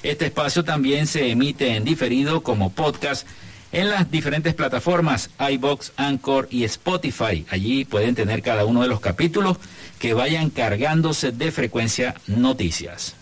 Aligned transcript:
Este 0.02 0.24
espacio 0.24 0.64
también 0.64 1.06
se 1.06 1.30
emite 1.30 1.76
en 1.76 1.84
diferido 1.84 2.42
como 2.42 2.70
podcast 2.70 3.28
en 3.72 3.90
las 3.90 4.10
diferentes 4.10 4.54
plataformas 4.54 5.30
iBox, 5.38 5.92
Anchor 5.96 6.48
y 6.50 6.64
Spotify. 6.64 7.46
Allí 7.50 7.84
pueden 7.84 8.14
tener 8.14 8.42
cada 8.42 8.64
uno 8.64 8.82
de 8.82 8.88
los 8.88 9.00
capítulos 9.00 9.58
que 9.98 10.14
vayan 10.14 10.50
cargándose 10.50 11.32
de 11.32 11.50
frecuencia 11.50 12.14
noticias. 12.26 13.17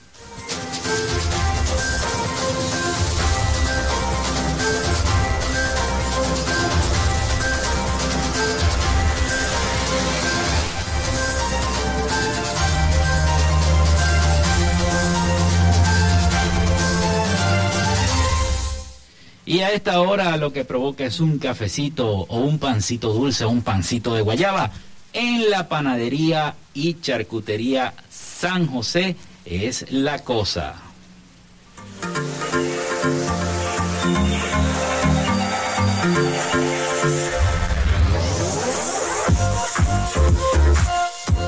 Y 19.47 19.61
a 19.61 19.71
esta 19.71 20.01
hora 20.01 20.37
lo 20.37 20.53
que 20.53 20.65
provoca 20.65 21.05
es 21.05 21.21
un 21.21 21.39
cafecito 21.39 22.09
o 22.09 22.39
un 22.41 22.59
pancito 22.59 23.13
dulce 23.13 23.45
o 23.45 23.51
un 23.51 23.63
pancito 23.63 24.13
de 24.15 24.23
guayaba 24.23 24.73
en 25.13 25.49
la 25.51 25.69
panadería 25.69 26.57
y 26.75 27.01
charcutería 27.01 27.95
San 28.11 28.67
José 28.67 29.15
es 29.45 29.91
la 29.93 30.19
cosa. 30.19 30.86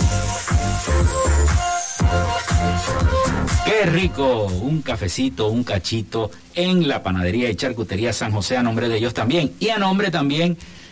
Qué 3.66 3.86
rico, 3.86 4.48
un 4.48 4.82
cafecito, 4.82 5.48
un 5.48 5.64
cachito 5.64 6.30
en 6.56 6.90
la 6.90 7.04
panadería 7.04 7.50
y 7.50 7.56
charcutería 7.56 8.12
San 8.12 8.34
José 8.34 8.58
a 8.58 8.64
nombre 8.64 8.90
de 8.90 8.98
ellos 8.98 9.14
también 9.14 9.54
y 9.60 9.70
a 9.70 9.78
nombre 9.78 10.12
también 10.12 10.58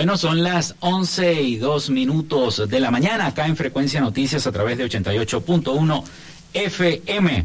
Bueno, 0.00 0.16
son 0.16 0.42
las 0.42 0.76
11 0.80 1.42
y 1.42 1.56
2 1.56 1.90
minutos 1.90 2.66
de 2.70 2.80
la 2.80 2.90
mañana 2.90 3.26
acá 3.26 3.46
en 3.46 3.54
Frecuencia 3.54 4.00
Noticias 4.00 4.46
a 4.46 4.50
través 4.50 4.78
de 4.78 4.86
88.1 4.86 6.04
FM. 6.54 7.44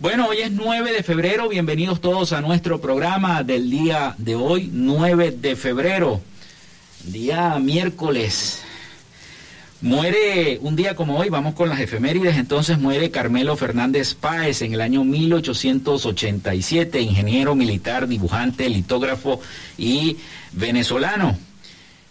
Bueno, 0.00 0.26
hoy 0.26 0.38
es 0.38 0.50
9 0.50 0.92
de 0.92 1.04
febrero, 1.04 1.48
bienvenidos 1.48 2.00
todos 2.00 2.32
a 2.32 2.40
nuestro 2.40 2.80
programa 2.80 3.44
del 3.44 3.70
día 3.70 4.16
de 4.18 4.34
hoy, 4.34 4.68
9 4.72 5.30
de 5.30 5.54
febrero, 5.54 6.20
día 7.04 7.56
miércoles. 7.60 8.64
Muere 9.80 10.58
un 10.62 10.74
día 10.74 10.96
como 10.96 11.18
hoy, 11.18 11.28
vamos 11.28 11.54
con 11.54 11.68
las 11.68 11.78
efemérides, 11.78 12.36
entonces 12.36 12.80
muere 12.80 13.12
Carmelo 13.12 13.56
Fernández 13.56 14.14
Páez 14.14 14.62
en 14.62 14.74
el 14.74 14.80
año 14.80 15.04
1887, 15.04 17.00
ingeniero 17.00 17.54
militar, 17.54 18.08
dibujante, 18.08 18.68
litógrafo 18.68 19.40
y 19.78 20.16
venezolano. 20.50 21.38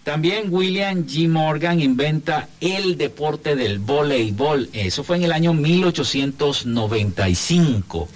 También 0.03 0.45
William 0.49 1.05
G. 1.05 1.27
Morgan 1.27 1.81
inventa 1.81 2.47
el 2.61 2.97
deporte 2.97 3.55
del 3.55 3.79
voleibol. 3.79 4.69
Eso 4.73 5.03
fue 5.03 5.17
en 5.17 5.23
el 5.23 5.33
año 5.33 5.53
1895. 5.53 8.07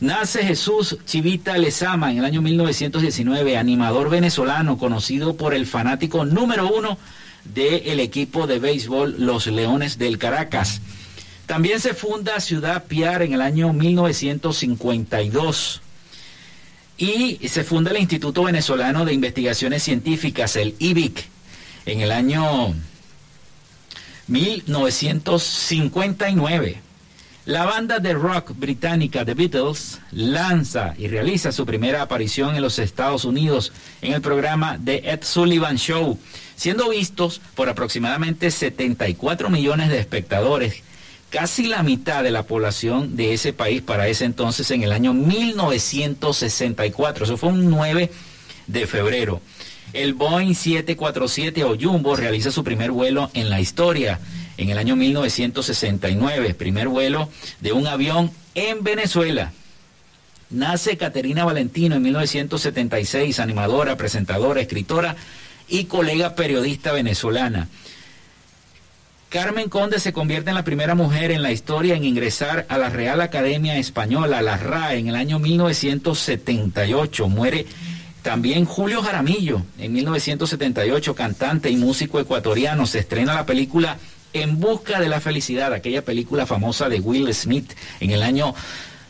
Nace 0.00 0.44
Jesús 0.44 0.98
Chivita 1.06 1.56
Lezama 1.58 2.12
en 2.12 2.18
el 2.18 2.24
año 2.24 2.42
1919, 2.42 3.56
animador 3.56 4.10
venezolano 4.10 4.76
conocido 4.78 5.36
por 5.36 5.54
el 5.54 5.66
fanático 5.66 6.24
número 6.24 6.68
uno 6.68 6.98
del 7.44 8.00
equipo 8.00 8.46
de 8.46 8.58
béisbol 8.58 9.16
Los 9.18 9.46
Leones 9.46 9.98
del 9.98 10.16
Caracas. 10.18 10.80
También 11.46 11.80
se 11.80 11.94
funda 11.94 12.40
Ciudad 12.40 12.84
Piar 12.84 13.22
en 13.22 13.32
el 13.34 13.42
año 13.42 13.72
1952 13.72 15.82
y 16.96 17.40
se 17.48 17.64
funda 17.64 17.90
el 17.90 17.98
Instituto 17.98 18.44
Venezolano 18.44 19.04
de 19.04 19.12
Investigaciones 19.12 19.82
Científicas, 19.82 20.56
el 20.56 20.74
IBIC, 20.78 21.26
en 21.86 22.00
el 22.00 22.12
año 22.12 22.72
1959. 24.28 26.84
La 27.46 27.66
banda 27.66 27.98
de 27.98 28.14
rock 28.14 28.52
británica 28.56 29.26
The 29.26 29.34
Beatles 29.34 30.00
lanza 30.12 30.94
y 30.96 31.08
realiza 31.08 31.52
su 31.52 31.66
primera 31.66 32.00
aparición 32.00 32.56
en 32.56 32.62
los 32.62 32.78
Estados 32.78 33.26
Unidos 33.26 33.70
en 34.00 34.14
el 34.14 34.22
programa 34.22 34.78
The 34.82 35.10
Ed 35.10 35.24
Sullivan 35.24 35.76
Show, 35.76 36.18
siendo 36.56 36.88
vistos 36.88 37.42
por 37.54 37.68
aproximadamente 37.68 38.50
74 38.50 39.50
millones 39.50 39.90
de 39.90 39.98
espectadores 39.98 40.82
casi 41.34 41.66
la 41.66 41.82
mitad 41.82 42.22
de 42.22 42.30
la 42.30 42.44
población 42.44 43.16
de 43.16 43.34
ese 43.34 43.52
país 43.52 43.82
para 43.82 44.06
ese 44.06 44.24
entonces 44.24 44.70
en 44.70 44.84
el 44.84 44.92
año 44.92 45.12
1964. 45.12 47.24
Eso 47.24 47.36
fue 47.36 47.48
un 47.48 47.68
9 47.70 48.08
de 48.68 48.86
febrero. 48.86 49.40
El 49.92 50.14
Boeing 50.14 50.54
747 50.54 51.64
o 51.64 51.76
Jumbo 51.76 52.14
realiza 52.14 52.52
su 52.52 52.62
primer 52.62 52.92
vuelo 52.92 53.32
en 53.34 53.50
la 53.50 53.60
historia 53.60 54.20
en 54.58 54.70
el 54.70 54.78
año 54.78 54.94
1969, 54.94 56.54
primer 56.54 56.86
vuelo 56.86 57.28
de 57.60 57.72
un 57.72 57.88
avión 57.88 58.30
en 58.54 58.84
Venezuela. 58.84 59.52
Nace 60.50 60.96
Caterina 60.96 61.44
Valentino 61.44 61.96
en 61.96 62.02
1976, 62.02 63.40
animadora, 63.40 63.96
presentadora, 63.96 64.60
escritora 64.60 65.16
y 65.66 65.86
colega 65.86 66.36
periodista 66.36 66.92
venezolana. 66.92 67.66
Carmen 69.34 69.68
Conde 69.68 69.98
se 69.98 70.12
convierte 70.12 70.50
en 70.50 70.54
la 70.54 70.62
primera 70.62 70.94
mujer 70.94 71.32
en 71.32 71.42
la 71.42 71.50
historia 71.50 71.96
en 71.96 72.04
ingresar 72.04 72.66
a 72.68 72.78
la 72.78 72.88
Real 72.88 73.20
Academia 73.20 73.76
Española, 73.76 74.40
la 74.42 74.56
RAE, 74.56 74.98
en 74.98 75.08
el 75.08 75.16
año 75.16 75.40
1978. 75.40 77.28
Muere 77.28 77.66
también 78.22 78.64
Julio 78.64 79.02
Jaramillo, 79.02 79.62
en 79.76 79.92
1978, 79.92 81.16
cantante 81.16 81.68
y 81.68 81.74
músico 81.74 82.20
ecuatoriano. 82.20 82.86
Se 82.86 83.00
estrena 83.00 83.34
la 83.34 83.44
película 83.44 83.98
En 84.32 84.60
Busca 84.60 85.00
de 85.00 85.08
la 85.08 85.20
Felicidad, 85.20 85.72
aquella 85.72 86.04
película 86.04 86.46
famosa 86.46 86.88
de 86.88 87.00
Will 87.00 87.34
Smith, 87.34 87.72
en 87.98 88.12
el 88.12 88.22
año 88.22 88.54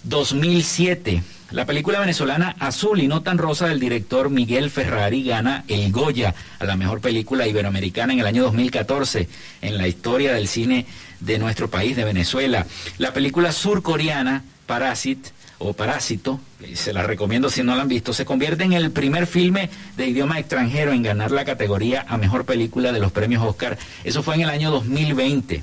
2007. 0.05 1.23
La 1.51 1.67
película 1.67 2.01
venezolana 2.01 2.57
Azul 2.59 3.01
y 3.01 3.07
no 3.07 3.23
tan 3.23 3.39
rosa 3.39 3.69
del 3.69 3.79
director 3.79 4.31
Miguel 4.31 4.71
Ferrari 4.71 5.23
gana 5.23 5.65
el 5.69 5.93
Goya 5.93 6.35
a 6.59 6.65
la 6.65 6.77
mejor 6.77 7.01
película 7.01 7.47
iberoamericana 7.47 8.13
en 8.13 8.21
el 8.21 8.27
año 8.27 8.43
2014 8.45 9.29
en 9.63 9.79
la 9.79 9.87
historia 9.87 10.33
del 10.33 10.49
cine 10.49 10.87
de 11.21 11.39
nuestro 11.39 11.71
país, 11.71 11.97
de 11.97 12.05
Venezuela. 12.05 12.67
La 12.99 13.13
película 13.13 13.53
surcoreana 13.53 14.43
Parasit 14.67 15.29
o 15.59 15.73
Parásito, 15.73 16.41
se 16.75 16.93
la 16.93 17.05
recomiendo 17.05 17.49
si 17.49 17.63
no 17.63 17.77
la 17.77 17.83
han 17.83 17.89
visto, 17.89 18.13
se 18.13 18.25
convierte 18.25 18.65
en 18.65 18.73
el 18.73 18.91
primer 18.91 19.27
filme 19.27 19.71
de 19.97 20.09
idioma 20.09 20.39
extranjero 20.39 20.93
en 20.93 21.03
ganar 21.03 21.31
la 21.31 21.45
categoría 21.45 22.05
a 22.09 22.17
mejor 22.17 22.45
película 22.45 22.93
de 22.93 23.01
los 23.01 23.13
premios 23.13 23.43
Oscar. 23.43 23.79
Eso 24.03 24.23
fue 24.23 24.35
en 24.35 24.43
el 24.43 24.51
año 24.51 24.71
2020. 24.71 25.63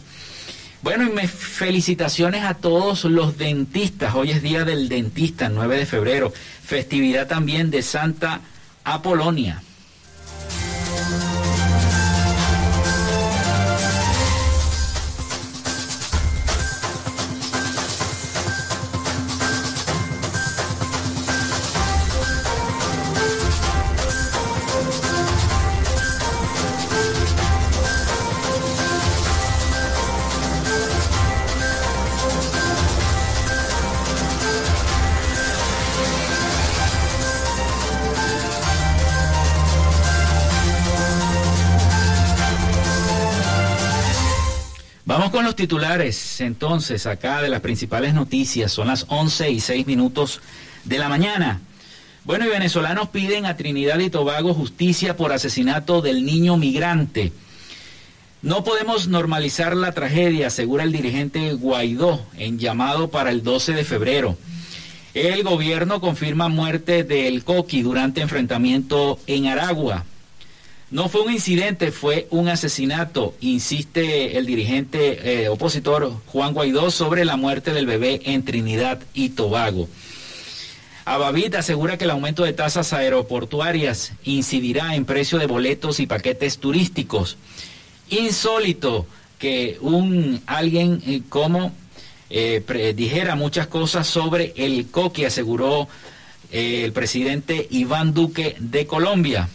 Bueno, 0.82 1.04
y 1.04 1.28
felicitaciones 1.28 2.44
a 2.44 2.56
todos 2.56 3.04
los 3.04 3.38
dentistas. 3.38 4.16
Hoy 4.16 4.32
es 4.32 4.42
día 4.42 4.66
del 4.66 4.90
dentista, 4.90 5.48
9 5.48 5.78
de 5.78 5.86
febrero. 5.86 6.34
Festividad 6.64 7.28
también 7.28 7.70
de 7.70 7.84
Santa 7.84 8.42
Apolonia. 8.84 9.62
Titulares, 45.62 46.42
entonces, 46.42 47.06
acá 47.06 47.40
de 47.44 47.48
las 47.48 47.60
principales 47.60 48.16
noticias. 48.16 48.72
Son 48.72 48.88
las 48.88 49.06
11 49.10 49.52
y 49.52 49.60
6 49.60 49.86
minutos 49.86 50.42
de 50.86 50.98
la 50.98 51.08
mañana. 51.08 51.62
Bueno, 52.24 52.48
y 52.48 52.50
venezolanos 52.50 53.10
piden 53.10 53.46
a 53.46 53.58
Trinidad 53.58 54.00
y 54.00 54.10
Tobago 54.10 54.56
justicia 54.56 55.16
por 55.16 55.32
asesinato 55.32 56.02
del 56.02 56.26
niño 56.26 56.58
migrante. 56.58 57.32
No 58.42 58.64
podemos 58.64 59.08
normalizar 59.08 59.76
la 59.76 59.92
tragedia, 59.92 60.48
asegura 60.48 60.84
el 60.84 60.92
dirigente 60.92 61.54
Guaidó 61.54 62.26
en 62.40 62.58
llamado 62.58 63.12
para 63.12 63.30
el 63.30 63.44
12 63.44 63.74
de 63.74 63.84
febrero. 63.84 64.38
El 65.14 65.44
gobierno 65.44 66.02
confirma 66.02 66.48
muerte 66.50 67.04
del 67.04 67.44
Coqui 67.44 67.84
durante 67.84 68.22
enfrentamiento 68.22 69.20
en 69.28 69.46
Aragua. 69.46 70.06
No 70.92 71.08
fue 71.08 71.22
un 71.22 71.32
incidente, 71.32 71.94
fue 71.94 72.28
un 72.32 72.50
asesinato, 72.50 73.34
insiste 73.40 74.38
el 74.38 74.46
dirigente 74.46 75.44
eh, 75.44 75.48
opositor 75.48 76.12
Juan 76.26 76.54
Guaidó 76.54 76.92
sobre 76.92 77.24
la 77.24 77.38
muerte 77.38 77.72
del 77.72 77.86
bebé 77.86 78.20
en 78.26 78.44
Trinidad 78.44 79.00
y 79.14 79.30
Tobago. 79.30 79.88
Abavit 81.06 81.56
asegura 81.56 81.98
que 81.98 82.04
el 82.04 82.10
aumento 82.10 82.44
de 82.44 82.52
tasas 82.52 82.92
aeroportuarias 82.92 84.12
incidirá 84.26 84.94
en 84.94 85.06
precio 85.06 85.40
de 85.40 85.46
boletos 85.46 86.02
y 86.02 86.08
paquetes 86.08 86.58
turísticos. 86.58 87.38
Insólito 88.10 89.06
que 89.40 89.78
un 89.80 90.42
alguien 90.46 91.02
eh, 91.08 91.22
como 91.30 91.72
eh, 92.30 92.94
dijera 92.98 93.36
muchas 93.36 93.68
cosas 93.68 94.08
sobre 94.08 94.54
el 94.58 94.92
coque, 94.92 95.26
aseguró 95.26 95.88
el 96.52 96.92
presidente 96.92 97.66
Iván 97.72 98.14
Duque 98.14 98.58
de 98.60 98.86
Colombia. 98.86 99.48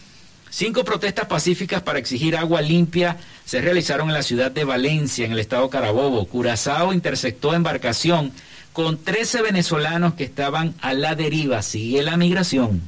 Cinco 0.49 0.83
protestas 0.83 1.25
pacíficas 1.25 1.81
para 1.81 1.99
exigir 1.99 2.35
agua 2.35 2.61
limpia 2.61 3.17
se 3.45 3.61
realizaron 3.61 4.07
en 4.07 4.13
la 4.13 4.23
ciudad 4.23 4.49
de 4.49 4.63
Valencia, 4.63 5.25
en 5.25 5.33
el 5.33 5.39
estado 5.39 5.69
Carabobo. 5.69 6.25
Curazao 6.25 6.93
interceptó 6.93 7.53
embarcación 7.53 8.31
con 8.73 8.97
13 8.97 9.41
venezolanos 9.41 10.13
que 10.13 10.23
estaban 10.23 10.73
a 10.81 10.93
la 10.93 11.15
deriva. 11.15 11.61
Sigue 11.61 12.01
la 12.03 12.15
migración. 12.15 12.81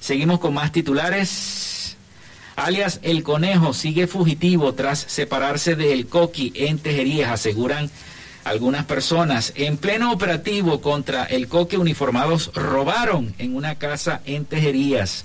Seguimos 0.00 0.38
con 0.38 0.54
más 0.54 0.72
titulares. 0.72 1.96
Alias 2.56 3.00
El 3.02 3.22
Conejo 3.22 3.74
sigue 3.74 4.06
fugitivo 4.06 4.74
tras 4.74 4.98
separarse 4.98 5.76
del 5.76 6.06
Coqui 6.06 6.52
en 6.54 6.78
Tejerías, 6.78 7.30
aseguran 7.30 7.90
algunas 8.44 8.84
personas. 8.84 9.52
En 9.56 9.76
pleno 9.76 10.12
operativo 10.12 10.80
contra 10.80 11.24
el 11.24 11.48
Coque 11.48 11.76
uniformados 11.76 12.50
robaron 12.54 13.34
en 13.38 13.56
una 13.56 13.74
casa 13.74 14.20
en 14.24 14.44
Tejerías. 14.44 15.24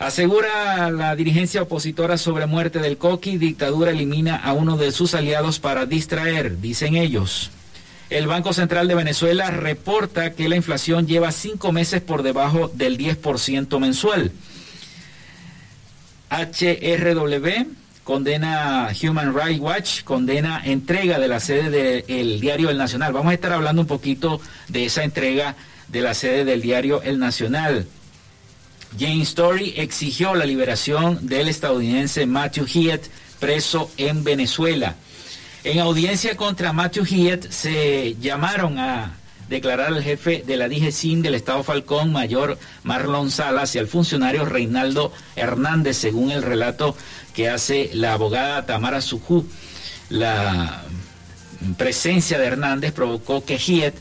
Asegura 0.00 0.90
la 0.90 1.14
dirigencia 1.14 1.60
opositora 1.60 2.16
sobre 2.16 2.46
muerte 2.46 2.78
del 2.78 2.96
Coqui, 2.96 3.36
dictadura 3.36 3.90
elimina 3.90 4.34
a 4.34 4.54
uno 4.54 4.78
de 4.78 4.92
sus 4.92 5.14
aliados 5.14 5.58
para 5.58 5.84
distraer, 5.84 6.58
dicen 6.58 6.96
ellos. 6.96 7.50
El 8.08 8.26
Banco 8.26 8.54
Central 8.54 8.88
de 8.88 8.94
Venezuela 8.94 9.50
reporta 9.50 10.32
que 10.32 10.48
la 10.48 10.56
inflación 10.56 11.06
lleva 11.06 11.32
cinco 11.32 11.70
meses 11.70 12.00
por 12.00 12.22
debajo 12.22 12.68
del 12.68 12.96
10% 12.96 13.78
mensual. 13.78 14.32
HRW 16.30 17.66
condena 18.02 18.88
Human 19.02 19.34
Rights 19.34 19.60
Watch, 19.60 20.02
condena 20.04 20.62
entrega 20.64 21.18
de 21.18 21.28
la 21.28 21.40
sede 21.40 21.68
del 22.06 22.40
diario 22.40 22.70
El 22.70 22.78
Nacional. 22.78 23.12
Vamos 23.12 23.32
a 23.32 23.34
estar 23.34 23.52
hablando 23.52 23.82
un 23.82 23.88
poquito 23.88 24.40
de 24.68 24.86
esa 24.86 25.04
entrega 25.04 25.56
de 25.88 26.00
la 26.00 26.14
sede 26.14 26.46
del 26.46 26.62
diario 26.62 27.02
El 27.02 27.18
Nacional. 27.18 27.86
Jane 28.98 29.22
Story 29.22 29.74
exigió 29.76 30.34
la 30.34 30.44
liberación 30.44 31.26
del 31.26 31.48
estadounidense 31.48 32.26
Matthew 32.26 32.66
Heath, 32.66 33.06
preso 33.38 33.90
en 33.96 34.24
Venezuela. 34.24 34.96
En 35.62 35.78
audiencia 35.78 36.36
contra 36.36 36.72
Matthew 36.72 37.04
Heath 37.04 37.50
se 37.50 38.16
llamaron 38.20 38.78
a 38.78 39.14
declarar 39.48 39.88
al 39.88 40.02
jefe 40.02 40.42
de 40.46 40.56
la 40.56 40.68
DGCIN 40.68 41.22
del 41.22 41.34
Estado 41.34 41.62
Falcón, 41.62 42.12
mayor 42.12 42.58
Marlon 42.84 43.30
Salas, 43.30 43.74
y 43.74 43.78
al 43.78 43.88
funcionario 43.88 44.44
Reinaldo 44.44 45.12
Hernández, 45.36 45.96
según 45.96 46.30
el 46.30 46.42
relato 46.42 46.96
que 47.34 47.50
hace 47.50 47.90
la 47.92 48.14
abogada 48.14 48.64
Tamara 48.64 49.00
Sujú. 49.00 49.46
La 50.08 50.82
presencia 51.76 52.38
de 52.38 52.46
Hernández 52.46 52.92
provocó 52.92 53.44
que 53.44 53.58
Heath 53.58 53.94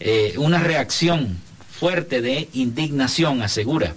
eh, 0.00 0.34
una 0.36 0.58
reacción 0.58 1.38
fuerte 1.70 2.22
de 2.22 2.48
indignación, 2.54 3.42
asegura. 3.42 3.94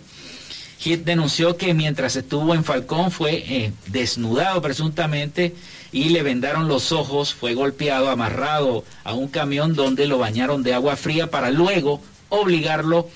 Heath 0.83 1.03
denunció 1.03 1.57
que 1.57 1.73
mientras 1.73 2.15
estuvo 2.15 2.53
en 2.53 2.63
Falcón 2.63 3.11
fue 3.11 3.43
eh, 3.47 3.71
desnudado 3.87 4.61
presuntamente 4.61 5.55
y 5.91 6.09
le 6.09 6.23
vendaron 6.23 6.67
los 6.67 6.91
ojos, 6.91 7.33
fue 7.33 7.53
golpeado, 7.53 8.09
amarrado 8.09 8.83
a 9.03 9.13
un 9.13 9.27
camión 9.27 9.73
donde 9.73 10.07
lo 10.07 10.17
bañaron 10.17 10.63
de 10.63 10.73
agua 10.73 10.95
fría 10.95 11.29
para 11.29 11.51
luego 11.51 12.01
obligarlo 12.29 13.09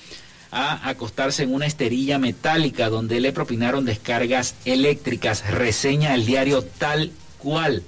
a 0.50 0.88
acostarse 0.88 1.44
en 1.44 1.54
una 1.54 1.66
esterilla 1.66 2.18
metálica 2.18 2.88
donde 2.88 3.20
le 3.20 3.32
propinaron 3.32 3.84
descargas 3.84 4.54
eléctricas, 4.64 5.48
reseña 5.50 6.14
el 6.14 6.26
diario 6.26 6.62
tal 6.62 7.12
cual. 7.38 7.82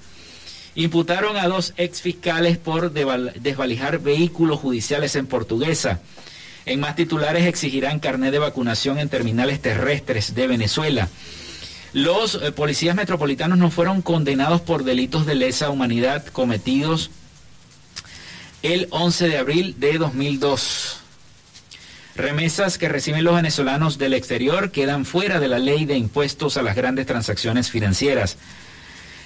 Imputaron 0.74 1.36
a 1.36 1.48
dos 1.48 1.74
ex 1.76 2.00
fiscales 2.00 2.56
por 2.56 2.92
desvalijar 2.92 3.98
vehículos 3.98 4.60
judiciales 4.60 5.16
en 5.16 5.26
Portuguesa. 5.26 6.00
En 6.64 6.80
más 6.80 6.96
titulares 6.96 7.46
exigirán 7.46 7.98
carnet 7.98 8.32
de 8.32 8.38
vacunación 8.38 8.98
en 8.98 9.08
terminales 9.08 9.60
terrestres 9.60 10.34
de 10.34 10.46
Venezuela. 10.46 11.08
Los 11.92 12.36
eh, 12.36 12.52
policías 12.52 12.96
metropolitanos 12.96 13.58
no 13.58 13.70
fueron 13.70 14.00
condenados 14.00 14.60
por 14.60 14.84
delitos 14.84 15.26
de 15.26 15.34
lesa 15.34 15.70
humanidad 15.70 16.24
cometidos 16.26 17.10
el 18.62 18.86
11 18.90 19.28
de 19.28 19.38
abril 19.38 19.74
de 19.78 19.98
2002. 19.98 20.98
Remesas 22.14 22.78
que 22.78 22.88
reciben 22.88 23.24
los 23.24 23.34
venezolanos 23.34 23.98
del 23.98 24.14
exterior 24.14 24.70
quedan 24.70 25.04
fuera 25.04 25.40
de 25.40 25.48
la 25.48 25.58
ley 25.58 25.84
de 25.84 25.96
impuestos 25.96 26.56
a 26.56 26.62
las 26.62 26.76
grandes 26.76 27.06
transacciones 27.06 27.70
financieras. 27.70 28.36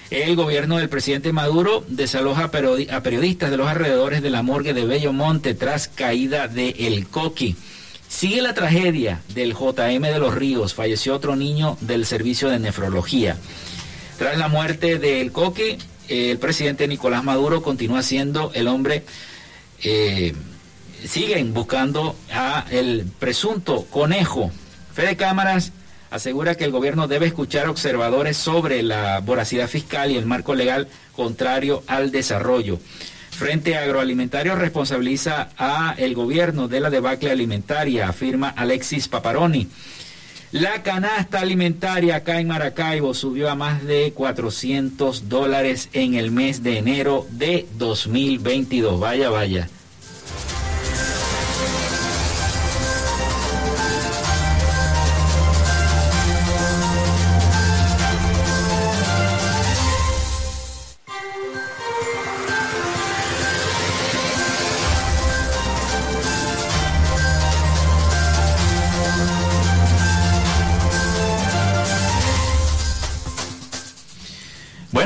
El 0.09 0.37
gobierno 0.37 0.77
del 0.77 0.87
presidente 0.87 1.33
Maduro 1.33 1.83
desaloja 1.89 2.45
a 2.45 2.51
periodistas 2.51 3.51
de 3.51 3.57
los 3.57 3.67
alrededores 3.67 4.21
de 4.21 4.29
la 4.29 4.41
morgue 4.41 4.73
de 4.73 4.85
Bello 4.85 5.11
Monte 5.11 5.53
tras 5.53 5.89
caída 5.89 6.47
de 6.47 6.69
El 6.69 7.07
Coqui. 7.07 7.57
Sigue 8.07 8.41
la 8.41 8.53
tragedia 8.53 9.21
del 9.33 9.53
JM 9.53 10.01
de 10.03 10.19
los 10.19 10.33
Ríos. 10.33 10.73
Falleció 10.73 11.13
otro 11.13 11.35
niño 11.35 11.77
del 11.81 12.05
servicio 12.05 12.47
de 12.47 12.57
nefrología. 12.57 13.35
Tras 14.17 14.37
la 14.37 14.47
muerte 14.47 14.97
del 14.97 15.33
Coque, 15.33 15.77
el 16.07 16.37
presidente 16.39 16.87
Nicolás 16.87 17.25
Maduro 17.25 17.61
continúa 17.61 18.01
siendo 18.01 18.51
el 18.53 18.69
hombre. 18.69 19.03
Eh, 19.83 20.33
siguen 21.05 21.53
buscando 21.53 22.15
a 22.31 22.65
el 22.71 23.05
presunto 23.19 23.85
conejo. 23.91 24.51
Fede 24.93 25.17
Cámaras 25.17 25.73
asegura 26.09 26.55
que 26.55 26.63
el 26.63 26.71
gobierno 26.71 27.07
debe 27.07 27.27
escuchar 27.27 27.67
observadores 27.67 28.37
sobre 28.37 28.83
la 28.83 29.19
voracidad 29.19 29.67
fiscal 29.67 30.11
y 30.11 30.17
el 30.17 30.25
marco 30.25 30.55
legal 30.55 30.87
contrario 31.15 31.83
al 31.87 32.11
desarrollo. 32.11 32.79
Frente 33.31 33.77
Agroalimentario 33.77 34.55
responsabiliza 34.55 35.49
a 35.57 35.93
el 35.97 36.15
gobierno 36.15 36.67
de 36.67 36.79
la 36.79 36.89
debacle 36.89 37.29
alimentaria, 37.29 38.09
afirma 38.09 38.49
Alexis 38.49 39.07
Paparoni. 39.07 39.67
La 40.51 40.81
canasta 40.81 41.41
alimentaria 41.41 42.15
acá 42.15 42.39
en 42.39 42.47
Maracaibo 42.47 43.13
subió 43.13 43.49
a 43.49 43.55
más 43.55 43.83
de 43.83 44.13
400 44.13 45.27
dólares 45.27 45.89
en 45.93 46.15
el 46.15 46.31
mes 46.31 46.63
de 46.63 46.77
enero 46.77 47.27
de 47.29 47.67
2022. 47.77 48.99
Vaya, 48.99 49.29
vaya. 49.29 49.69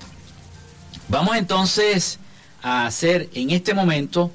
Vamos 1.08 1.38
entonces 1.38 2.20
a 2.62 2.86
hacer 2.86 3.29
en 3.34 3.51
este 3.51 3.74
momento 3.74 4.29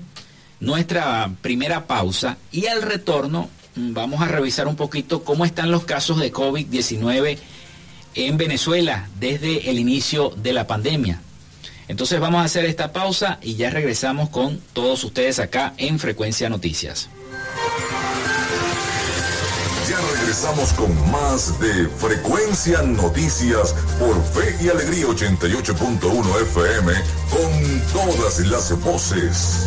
nuestra 0.61 1.31
primera 1.41 1.87
pausa 1.87 2.37
y 2.51 2.67
al 2.67 2.83
retorno 2.83 3.49
mm, 3.75 3.93
vamos 3.93 4.21
a 4.21 4.29
revisar 4.29 4.67
un 4.67 4.77
poquito 4.77 5.25
cómo 5.25 5.45
están 5.45 5.71
los 5.71 5.85
casos 5.85 6.19
de 6.19 6.33
COVID-19 6.33 7.39
en 8.15 8.37
Venezuela 8.37 9.09
desde 9.19 9.71
el 9.71 9.79
inicio 9.79 10.33
de 10.37 10.53
la 10.53 10.67
pandemia. 10.67 11.21
Entonces 11.89 12.21
vamos 12.21 12.43
a 12.43 12.45
hacer 12.45 12.67
esta 12.67 12.93
pausa 12.93 13.39
y 13.43 13.55
ya 13.55 13.71
regresamos 13.71 14.29
con 14.29 14.61
todos 14.73 15.03
ustedes 15.05 15.39
acá 15.39 15.73
en 15.79 15.99
Frecuencia 15.99 16.49
Noticias. 16.51 17.09
Ya 19.89 19.97
regresamos 20.19 20.75
con 20.75 21.11
más 21.11 21.59
de 21.61 21.89
Frecuencia 21.89 22.83
Noticias 22.83 23.75
por 23.99 24.23
Fe 24.23 24.55
y 24.63 24.69
Alegría 24.69 25.07
88.1 25.07 26.43
FM 26.43 26.93
con 27.31 27.83
todas 27.95 28.39
las 28.41 28.79
voces. 28.85 29.67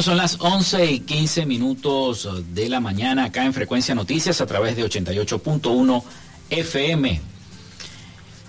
Son 0.00 0.16
las 0.16 0.36
11 0.38 0.92
y 0.92 1.00
15 1.00 1.44
minutos 1.44 2.28
de 2.54 2.68
la 2.68 2.78
mañana 2.78 3.24
acá 3.24 3.44
en 3.44 3.52
Frecuencia 3.52 3.96
Noticias 3.96 4.40
a 4.40 4.46
través 4.46 4.76
de 4.76 4.84
88.1 4.84 6.04
FM. 6.50 7.20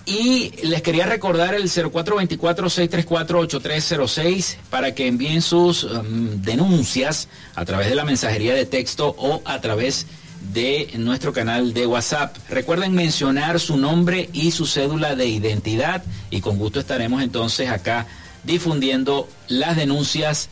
Y 0.06 0.52
les 0.64 0.84
quería 0.84 1.08
recordar 1.08 1.56
el 1.56 1.64
0424-634-8306 1.64 4.58
para 4.70 4.94
que 4.94 5.08
envíen 5.08 5.42
sus 5.42 5.86
um, 5.86 6.40
denuncias 6.40 7.28
a 7.56 7.66
través 7.66 7.90
de 7.90 7.96
la 7.96 8.06
mensajería 8.06 8.54
de 8.54 8.68
texto 8.68 9.16
o 9.18 9.42
a 9.44 9.60
través 9.60 10.06
de 10.54 10.92
nuestro 10.98 11.34
canal 11.34 11.74
de 11.74 11.88
WhatsApp. 11.88 12.38
Recuerden 12.50 12.94
mencionar 12.94 13.60
su 13.60 13.76
nombre 13.76 14.30
y 14.34 14.52
su 14.52 14.68
cédula 14.68 15.16
de 15.16 15.26
identidad 15.26 16.04
y 16.30 16.42
con 16.42 16.60
gusto 16.60 16.80
estaremos 16.80 17.24
entonces 17.24 17.72
acá 17.72 18.06
difundiendo 18.44 19.28
las 19.48 19.76
denuncias 19.76 20.52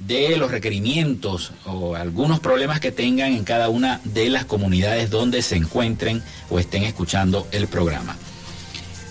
de 0.00 0.36
los 0.36 0.50
requerimientos 0.50 1.52
o 1.66 1.94
algunos 1.94 2.40
problemas 2.40 2.80
que 2.80 2.90
tengan 2.90 3.34
en 3.34 3.44
cada 3.44 3.68
una 3.68 4.00
de 4.04 4.30
las 4.30 4.46
comunidades 4.46 5.10
donde 5.10 5.42
se 5.42 5.56
encuentren 5.56 6.22
o 6.48 6.58
estén 6.58 6.84
escuchando 6.84 7.46
el 7.52 7.68
programa. 7.68 8.16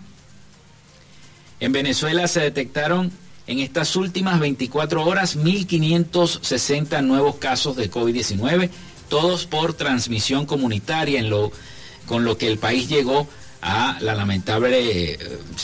En 1.61 1.70
Venezuela 1.73 2.26
se 2.28 2.40
detectaron 2.40 3.12
en 3.46 3.61
estas 3.61 3.96
últimas 3.96 4.38
24 4.40 5.06
horas 5.06 5.38
1.560 5.38 7.02
nuevos 7.02 7.37
casos 7.37 7.76
de 7.76 7.90
COVID-19, 7.90 8.68
todos 9.08 9.46
por 9.46 9.75
transmisión 9.75 10.46
comunitaria, 10.46 11.22
con 12.06 12.25
lo 12.25 12.38
que 12.38 12.48
el 12.48 12.58
país 12.58 12.88
llegó 12.88 13.28
a 13.62 13.98
la 14.00 14.14
lamentable, 14.14 15.18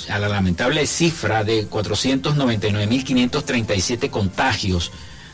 a 0.09 0.19
la 0.19 0.29
lamentable 0.29 0.87
cifra 0.87 1.45
de 1.45 1.69
499.537 1.69 4.11
contagios 4.11 4.91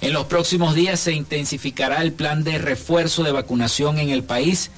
En 0.00 0.12
los 0.12 0.26
próximos 0.26 0.74
días 0.74 1.00
se 1.00 1.12
intensificará 1.12 2.02
el 2.02 2.12
plan 2.12 2.44
de 2.44 2.58
refuerzo 2.58 3.22
de 3.22 3.32
vacunación 3.32 3.98
en 3.98 4.10
el 4.10 4.22
país 4.22 4.70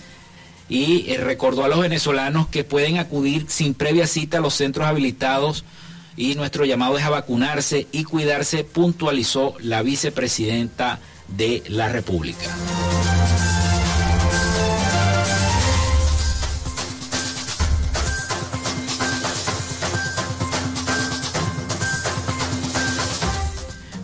y 0.68 1.10
eh, 1.10 1.18
recordó 1.18 1.64
a 1.64 1.68
los 1.68 1.80
venezolanos 1.80 2.48
que 2.48 2.64
pueden 2.64 2.98
acudir 2.98 3.46
sin 3.48 3.74
previa 3.74 4.06
cita 4.06 4.38
a 4.38 4.40
los 4.40 4.54
centros 4.54 4.86
habilitados 4.86 5.64
y 6.16 6.34
nuestro 6.34 6.64
llamado 6.64 6.98
es 6.98 7.04
a 7.04 7.10
vacunarse 7.10 7.86
y 7.92 8.04
cuidarse, 8.04 8.64
puntualizó 8.64 9.54
la 9.60 9.82
vicepresidenta 9.82 10.98
de 11.28 11.62
la 11.68 11.88
República. 11.88 12.46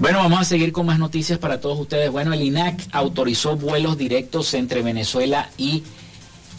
Bueno, 0.03 0.19
vamos 0.19 0.41
a 0.41 0.45
seguir 0.45 0.73
con 0.73 0.85
más 0.87 0.99
noticias 0.99 1.39
para 1.39 1.61
todos 1.61 1.79
ustedes. 1.79 2.11
Bueno, 2.11 2.33
el 2.33 2.43
INAC 2.43 2.89
autorizó 2.91 3.57
vuelos 3.57 3.97
directos 3.97 4.53
entre 4.55 4.83
Venezuela 4.83 5.49
y 5.57 5.85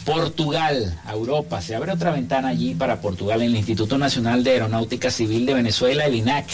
Portugal, 0.04 1.00
a 1.04 1.12
Europa. 1.12 1.60
Se 1.60 1.74
abre 1.74 1.92
otra 1.92 2.12
ventana 2.12 2.48
allí 2.48 2.74
para 2.74 3.00
Portugal 3.00 3.42
en 3.42 3.50
el 3.50 3.56
Instituto 3.56 3.98
Nacional 3.98 4.44
de 4.44 4.50
Aeronáutica 4.52 5.10
Civil 5.10 5.46
de 5.46 5.54
Venezuela, 5.54 6.06
el 6.06 6.14
INAC 6.14 6.46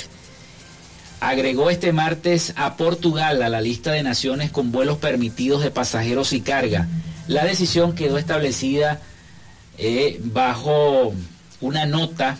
agregó 1.20 1.68
este 1.68 1.92
martes 1.92 2.54
a 2.56 2.76
Portugal 2.76 3.42
a 3.42 3.48
la 3.48 3.60
lista 3.60 3.92
de 3.92 4.02
naciones 4.02 4.50
con 4.50 4.72
vuelos 4.72 4.96
permitidos 4.96 5.62
de 5.62 5.70
pasajeros 5.70 6.32
y 6.32 6.40
carga. 6.40 6.88
La 7.28 7.44
decisión 7.44 7.94
quedó 7.94 8.16
establecida 8.18 9.00
eh, 9.78 10.18
bajo 10.24 11.12
una 11.60 11.86
nota. 11.86 12.38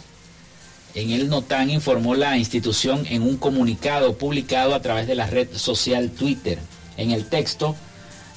En 0.94 1.10
el 1.10 1.28
NOTAN 1.28 1.70
informó 1.70 2.16
la 2.16 2.36
institución 2.36 3.06
en 3.08 3.22
un 3.22 3.36
comunicado 3.36 4.16
publicado 4.18 4.74
a 4.74 4.82
través 4.82 5.06
de 5.06 5.14
la 5.14 5.26
red 5.26 5.48
social 5.54 6.10
Twitter. 6.10 6.58
En 6.96 7.12
el 7.12 7.26
texto 7.26 7.76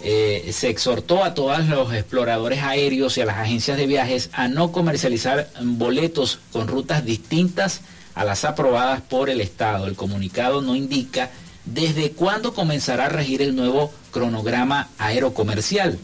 eh, 0.02 0.50
se 0.54 0.70
exhortó 0.70 1.24
a 1.24 1.34
todos 1.34 1.68
los 1.68 1.94
exploradores 1.94 2.62
aéreos 2.64 3.18
y 3.18 3.22
a 3.22 3.26
las 3.26 3.38
agencias 3.38 3.78
de 3.78 3.88
viajes 3.88 4.30
a 4.34 4.48
no 4.48 4.72
comercializar 4.72 5.50
boletos 5.62 6.40
con 6.52 6.68
rutas 6.68 7.06
distintas 7.06 7.82
a 8.16 8.24
las 8.24 8.46
aprobadas 8.46 9.02
por 9.02 9.30
el 9.30 9.42
Estado. 9.42 9.88
El 9.88 9.96
comunicado 9.96 10.62
no 10.62 10.76
indica 10.76 11.32
desde 11.66 12.12
cuándo 12.12 12.54
comenzará 12.54 13.06
a 13.06 13.10
regir 13.10 13.42
el 13.42 13.56
nuevo 13.56 13.92
cronograma 14.12 14.90
aerocomercial. 14.98 15.98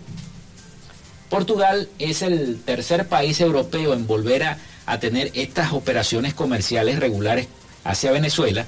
Portugal 1.29 1.89
es 1.99 2.21
el 2.21 2.59
tercer 2.61 3.07
país 3.07 3.39
europeo 3.39 3.93
en 3.93 4.07
volver 4.07 4.43
a, 4.43 4.57
tener 4.99 5.29
estas 5.35 5.71
operaciones 5.73 6.33
comerciales 6.33 6.97
regulares 6.99 7.47
hacia 7.83 8.11
Venezuela, 8.11 8.65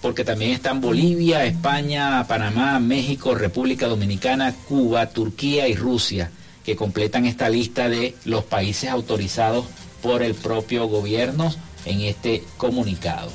porque 0.00 0.24
también 0.24 0.52
están 0.52 0.80
Bolivia, 0.80 1.44
España, 1.44 2.26
Panamá, 2.26 2.78
México, 2.80 3.34
República 3.34 3.86
Dominicana, 3.86 4.54
Cuba, 4.68 5.10
Turquía 5.10 5.68
y 5.68 5.74
Rusia, 5.74 6.30
que 6.64 6.76
completan 6.76 7.26
esta 7.26 7.48
lista 7.48 7.88
de 7.88 8.14
los 8.24 8.44
países 8.44 8.90
autorizados 8.90 9.66
por 10.02 10.22
el 10.22 10.34
propio 10.34 10.86
gobierno 10.86 11.54
en 11.84 12.00
este 12.00 12.44
comunicado. 12.56 13.30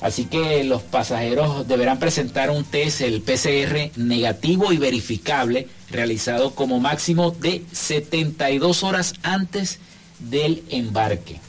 Así 0.00 0.26
que 0.26 0.64
los 0.64 0.82
pasajeros 0.82 1.66
deberán 1.66 1.98
presentar 1.98 2.50
un 2.50 2.64
test, 2.64 3.00
el 3.00 3.22
PCR 3.22 3.90
negativo 3.96 4.70
y 4.70 4.76
verificable, 4.76 5.68
realizado 5.90 6.54
como 6.54 6.78
máximo 6.78 7.30
de 7.30 7.62
72 7.72 8.82
horas 8.82 9.14
antes 9.22 9.78
del 10.18 10.62
embarque. 10.68 11.40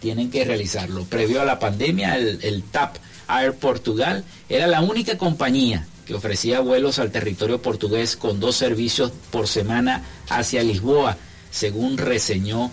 Tienen 0.00 0.30
que 0.30 0.44
realizarlo. 0.44 1.04
Previo 1.04 1.40
a 1.40 1.46
la 1.46 1.58
pandemia, 1.58 2.18
el, 2.18 2.62
TAP 2.64 2.96
Air 3.28 3.54
Portugal 3.54 4.24
era 4.48 4.66
la 4.66 4.80
única 4.80 5.18
compañía 5.18 5.86
que 6.06 6.14
ofrecía 6.14 6.60
vuelos 6.60 6.98
al 6.98 7.10
territorio 7.10 7.62
portugués 7.62 8.16
con 8.16 8.40
dos 8.40 8.56
servicios 8.56 9.12
por 9.30 9.48
semana 9.48 10.02
hacia 10.28 10.62
Lisboa, 10.62 11.16
según 11.50 11.96
reseñó 11.96 12.70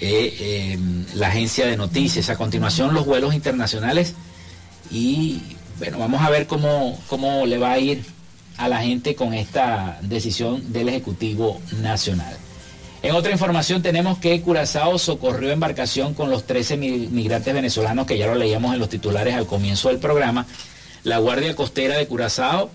eh, 0.00 0.72
em, 0.72 1.04
la 1.14 1.28
agencia 1.28 1.66
de 1.66 1.76
noticias. 1.76 2.30
A 2.30 2.36
continuación, 2.36 2.94
los 2.94 3.06
vuelos 3.06 3.34
internacionales 3.34 4.14
y 4.90 5.40
bueno, 5.78 5.98
vamos 5.98 6.22
a 6.22 6.30
ver 6.30 6.46
cómo, 6.46 6.98
cómo 7.08 7.46
le 7.46 7.58
va 7.58 7.72
a 7.72 7.78
ir 7.78 8.04
a 8.56 8.68
la 8.68 8.82
gente 8.82 9.14
con 9.14 9.34
esta 9.34 9.98
decisión 10.02 10.72
del 10.72 10.88
Ejecutivo 10.88 11.60
Nacional. 11.80 12.36
En 13.04 13.14
otra 13.14 13.32
información 13.32 13.82
tenemos 13.82 14.16
que 14.16 14.40
Curazao 14.40 14.98
socorrió 14.98 15.50
embarcación 15.50 16.14
con 16.14 16.30
los 16.30 16.46
13 16.46 16.78
migrantes 16.78 17.52
venezolanos 17.52 18.06
que 18.06 18.16
ya 18.16 18.26
lo 18.26 18.34
leíamos 18.34 18.72
en 18.72 18.80
los 18.80 18.88
titulares 18.88 19.34
al 19.34 19.46
comienzo 19.46 19.90
del 19.90 19.98
programa. 19.98 20.46
La 21.02 21.18
Guardia 21.18 21.54
Costera 21.54 21.98
de 21.98 22.06
Curazao 22.06 22.70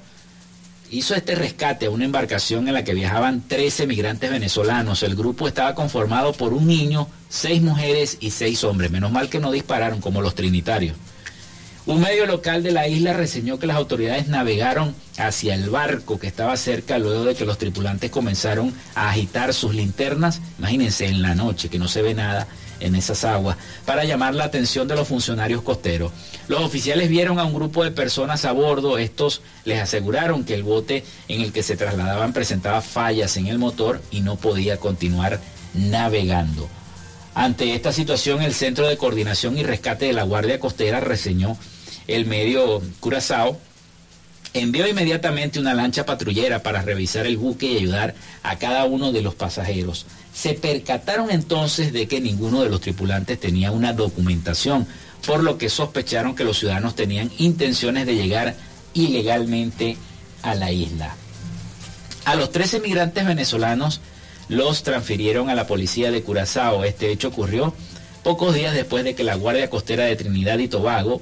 hizo 0.92 1.16
este 1.16 1.34
rescate 1.34 1.88
a 1.88 1.90
una 1.90 2.06
embarcación 2.06 2.68
en 2.68 2.76
la 2.76 2.84
que 2.84 2.94
viajaban 2.94 3.42
13 3.42 3.88
migrantes 3.88 4.30
venezolanos. 4.30 5.02
El 5.02 5.16
grupo 5.16 5.48
estaba 5.48 5.74
conformado 5.74 6.34
por 6.34 6.54
un 6.54 6.68
niño, 6.68 7.08
seis 7.28 7.60
mujeres 7.64 8.18
y 8.20 8.30
seis 8.30 8.64
hombres. 8.64 8.92
Menos 8.92 9.12
mal 9.12 9.30
que 9.30 9.40
no 9.40 9.50
dispararon 9.52 10.00
como 10.00 10.22
los 10.22 10.36
trinitarios. 10.36 10.96
Un 11.90 12.02
medio 12.02 12.28
local 12.28 12.62
de 12.62 12.72
la 12.72 12.88
isla 12.88 13.14
reseñó 13.14 13.58
que 13.58 13.66
las 13.66 13.76
autoridades 13.76 14.28
navegaron 14.28 14.94
hacia 15.18 15.56
el 15.56 15.72
barco 15.72 16.20
que 16.20 16.28
estaba 16.28 16.56
cerca 16.56 17.00
luego 17.00 17.24
de 17.24 17.34
que 17.34 17.46
los 17.46 17.58
tripulantes 17.58 18.12
comenzaron 18.12 18.72
a 18.94 19.10
agitar 19.10 19.56
sus 19.56 19.74
linternas, 19.74 20.40
imagínense 20.60 21.08
en 21.08 21.24
la 21.24 21.34
noche 21.34 21.68
que 21.68 21.80
no 21.80 21.88
se 21.88 22.04
ve 22.04 22.14
nada 22.14 22.48
en 22.80 22.94
esas 22.94 23.26
aguas, 23.26 23.58
para 23.88 24.04
llamar 24.04 24.36
la 24.36 24.44
atención 24.44 24.88
de 24.88 24.96
los 24.98 25.08
funcionarios 25.08 25.64
costeros. 25.64 26.12
Los 26.48 26.62
oficiales 26.62 27.10
vieron 27.10 27.40
a 27.40 27.44
un 27.46 27.56
grupo 27.56 27.84
de 27.84 27.90
personas 27.90 28.46
a 28.46 28.52
bordo, 28.52 29.00
estos 29.00 29.42
les 29.66 29.82
aseguraron 29.82 30.44
que 30.44 30.54
el 30.54 30.62
bote 30.62 31.04
en 31.28 31.42
el 31.42 31.52
que 31.52 31.64
se 31.64 31.76
trasladaban 31.76 32.34
presentaba 32.34 32.82
fallas 32.82 33.36
en 33.36 33.48
el 33.48 33.58
motor 33.58 34.00
y 34.12 34.22
no 34.22 34.36
podía 34.36 34.78
continuar 34.78 35.40
navegando. 35.74 36.70
Ante 37.34 37.74
esta 37.74 37.92
situación, 37.92 38.42
el 38.42 38.54
Centro 38.54 38.88
de 38.88 38.98
Coordinación 38.98 39.58
y 39.58 39.64
Rescate 39.64 40.06
de 40.06 40.14
la 40.14 40.24
Guardia 40.24 40.60
Costera 40.60 41.00
reseñó 41.00 41.58
el 42.10 42.26
medio 42.26 42.82
Curazao 43.00 43.60
envió 44.54 44.88
inmediatamente 44.88 45.60
una 45.60 45.76
lancha 45.76 46.06
patrullera 46.06 46.64
para 46.64 46.82
revisar 46.82 47.28
el 47.28 47.38
buque 47.38 47.68
y 47.68 47.78
ayudar 47.78 48.16
a 48.42 48.58
cada 48.58 48.86
uno 48.86 49.12
de 49.12 49.22
los 49.22 49.36
pasajeros. 49.36 50.08
Se 50.34 50.54
percataron 50.54 51.30
entonces 51.30 51.94
de 51.94 52.08
que 52.08 52.20
ninguno 52.20 52.64
de 52.64 52.70
los 52.70 52.82
tripulantes 52.82 53.40
tenía 53.40 53.72
una 53.72 53.94
documentación, 53.94 54.88
por 55.26 55.44
lo 55.44 55.58
que 55.58 55.70
sospecharon 55.70 56.36
que 56.36 56.44
los 56.44 56.58
ciudadanos 56.58 56.96
tenían 56.96 57.32
intenciones 57.38 58.06
de 58.06 58.16
llegar 58.16 58.56
ilegalmente 58.94 59.98
a 60.42 60.56
la 60.56 60.72
isla. 60.72 61.16
A 62.26 62.36
los 62.36 62.52
13 62.52 62.80
migrantes 62.80 63.26
venezolanos 63.26 64.02
los 64.48 64.82
transfirieron 64.82 65.50
a 65.50 65.56
la 65.56 65.68
policía 65.68 66.10
de 66.10 66.24
Curazao. 66.24 66.84
Este 66.84 67.12
hecho 67.12 67.28
ocurrió 67.28 67.74
pocos 68.24 68.56
días 68.56 68.74
después 68.74 69.04
de 69.04 69.14
que 69.14 69.24
la 69.24 69.36
Guardia 69.36 69.70
Costera 69.70 70.06
de 70.06 70.16
Trinidad 70.16 70.58
y 70.58 70.68
Tobago 70.68 71.22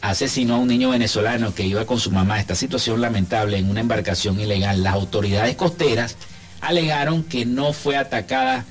asesinó 0.00 0.56
a 0.56 0.58
un 0.58 0.68
niño 0.68 0.90
venezolano 0.90 1.54
que 1.54 1.64
iba 1.64 1.86
con 1.86 1.98
su 1.98 2.10
mamá. 2.10 2.40
Esta 2.40 2.54
situación 2.54 3.00
lamentable 3.00 3.58
en 3.58 3.70
una 3.70 3.80
embarcación 3.80 4.40
ilegal. 4.40 4.82
Las 4.82 4.94
autoridades 4.94 5.56
costeras 5.56 6.16
alegaron 6.60 7.24
que 7.24 7.46
no 7.46 7.72
fue 7.72 7.96
atacada, 7.96 8.64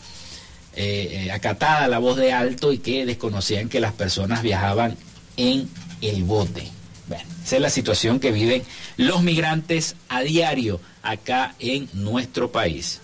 eh, 0.76 1.26
eh, 1.26 1.32
acatada 1.32 1.88
la 1.88 2.00
voz 2.00 2.18
de 2.18 2.34
alto 2.34 2.72
y 2.72 2.80
que 2.80 3.06
desconocían 3.06 3.70
que 3.70 3.80
las 3.80 3.94
personas 3.94 4.42
viajaban 4.42 4.98
en 5.38 5.70
el 6.02 6.24
bote. 6.24 6.68
Bueno, 7.08 7.24
esa 7.44 7.56
es 7.56 7.62
la 7.62 7.70
situación 7.70 8.20
que 8.20 8.32
viven 8.32 8.64
los 8.98 9.24
migrantes 9.24 9.96
a 10.10 10.22
diario 10.22 10.80
acá 11.02 11.56
en 11.60 11.90
nuestro 11.94 12.52
país. 12.52 13.02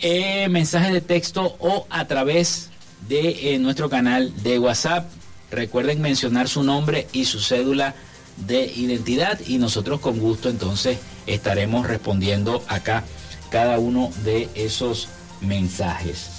Eh, 0.00 0.48
mensajes 0.48 0.92
de 0.92 1.00
texto 1.00 1.54
o 1.60 1.86
a 1.90 2.08
través 2.08 2.70
de 3.08 3.54
eh, 3.54 3.60
nuestro 3.60 3.88
canal 3.88 4.34
de 4.42 4.58
WhatsApp. 4.58 5.08
Recuerden 5.52 6.00
mencionar 6.00 6.48
su 6.48 6.64
nombre 6.64 7.06
y 7.12 7.26
su 7.26 7.38
cédula 7.38 7.94
de 8.36 8.66
identidad 8.66 9.38
y 9.46 9.58
nosotros 9.58 10.00
con 10.00 10.18
gusto 10.18 10.48
entonces 10.48 10.98
estaremos 11.28 11.86
respondiendo 11.86 12.64
acá 12.66 13.04
cada 13.48 13.78
uno 13.78 14.10
de 14.24 14.48
esos 14.56 15.06
mensajes. 15.40 16.30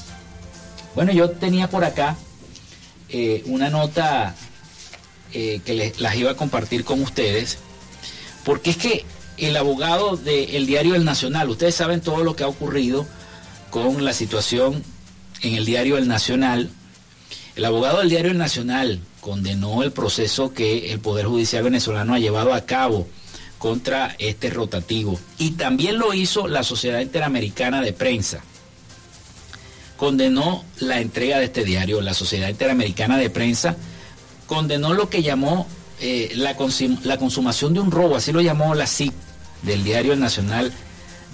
Bueno, 0.93 1.13
yo 1.13 1.29
tenía 1.29 1.69
por 1.69 1.85
acá 1.85 2.17
eh, 3.11 3.43
una 3.45 3.69
nota 3.69 4.35
eh, 5.33 5.61
que 5.65 5.93
las 5.97 6.15
iba 6.15 6.31
a 6.31 6.35
compartir 6.35 6.83
con 6.83 7.01
ustedes, 7.01 7.57
porque 8.45 8.71
es 8.71 8.77
que 8.77 9.05
el 9.37 9.57
abogado 9.57 10.17
del 10.17 10.65
diario 10.65 10.95
El 10.95 11.03
Nacional, 11.03 11.49
ustedes 11.49 11.75
saben 11.75 12.01
todo 12.01 12.23
lo 12.23 12.35
que 12.35 12.43
ha 12.43 12.47
ocurrido 12.47 13.05
con 13.69 14.05
la 14.05 14.13
situación 14.13 14.83
en 15.41 15.55
el 15.55 15.65
diario 15.65 15.97
El 15.97 16.07
Nacional, 16.07 16.69
el 17.55 17.65
abogado 17.65 17.99
del 17.99 18.09
diario 18.09 18.31
El 18.31 18.37
Nacional 18.37 18.99
condenó 19.19 19.83
el 19.83 19.91
proceso 19.91 20.53
que 20.53 20.91
el 20.91 20.99
Poder 20.99 21.25
Judicial 21.25 21.63
venezolano 21.63 22.13
ha 22.13 22.19
llevado 22.19 22.53
a 22.53 22.65
cabo 22.65 23.07
contra 23.57 24.15
este 24.19 24.49
rotativo. 24.49 25.19
Y 25.37 25.51
también 25.51 25.99
lo 25.99 26.13
hizo 26.13 26.47
la 26.47 26.63
Sociedad 26.63 26.99
Interamericana 26.99 27.81
de 27.81 27.93
Prensa 27.93 28.41
condenó 30.01 30.65
la 30.79 30.99
entrega 30.99 31.37
de 31.37 31.45
este 31.45 31.63
diario. 31.63 32.01
La 32.01 32.15
Sociedad 32.15 32.49
Interamericana 32.49 33.17
de 33.19 33.29
Prensa 33.29 33.75
condenó 34.47 34.95
lo 34.95 35.09
que 35.09 35.21
llamó 35.21 35.67
eh, 35.99 36.31
la, 36.33 36.55
consumación 36.55 37.75
de 37.75 37.81
un 37.81 37.91
robo, 37.91 38.15
así 38.15 38.31
lo 38.31 38.41
llamó 38.41 38.73
la 38.73 38.87
CIP 38.87 39.13
del 39.61 39.83
Diario 39.83 40.15
Nacional 40.15 40.73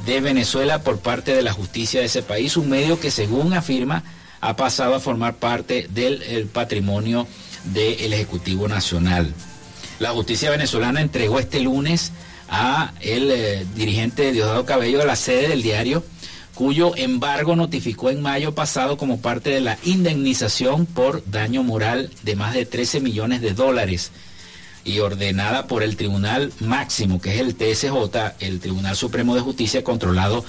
de 0.05 0.19
Venezuela 0.19 0.83
por 0.83 0.99
parte 0.99 1.33
de 1.33 1.43
la 1.43 1.53
justicia 1.53 2.01
de 2.01 2.07
ese 2.07 2.23
país, 2.23 2.57
un 2.57 2.69
medio 2.69 2.99
que 2.99 3.09
según 3.09 3.53
afirma 3.53 4.03
ha 4.41 4.57
pasado 4.57 4.95
a 4.95 4.99
formar 4.99 5.35
parte 5.35 5.87
del 5.89 6.49
patrimonio 6.51 7.25
del 7.63 8.11
Ejecutivo 8.11 8.67
Nacional. 8.67 9.33
La 9.99 10.09
justicia 10.09 10.51
venezolana 10.51 10.99
entregó 10.99 11.39
este 11.39 11.61
lunes 11.61 12.11
a 12.49 12.91
el 12.99 13.31
eh, 13.31 13.65
dirigente 13.75 14.33
Diosdado 14.33 14.65
Cabello 14.65 14.99
de 14.99 15.05
la 15.05 15.15
sede 15.15 15.47
del 15.47 15.61
diario 15.63 16.03
cuyo 16.57 16.95
embargo 16.95 17.55
notificó 17.55 18.09
en 18.09 18.19
mayo 18.19 18.55
pasado 18.55 18.97
como 18.97 19.21
parte 19.21 19.51
de 19.51 19.61
la 19.61 19.77
indemnización 19.83 20.87
por 20.87 21.23
daño 21.29 21.61
moral 21.61 22.09
de 22.23 22.35
más 22.35 22.55
de 22.55 22.65
13 22.65 22.99
millones 22.99 23.41
de 23.41 23.53
dólares 23.53 24.11
y 24.83 24.97
ordenada 24.97 25.67
por 25.67 25.83
el 25.83 25.95
Tribunal 25.95 26.51
Máximo, 26.59 27.21
que 27.21 27.35
es 27.35 27.41
el 27.41 27.53
TSJ, 27.53 27.91
el 28.39 28.59
Tribunal 28.59 28.95
Supremo 28.95 29.35
de 29.35 29.41
Justicia, 29.41 29.83
controlado 29.83 30.43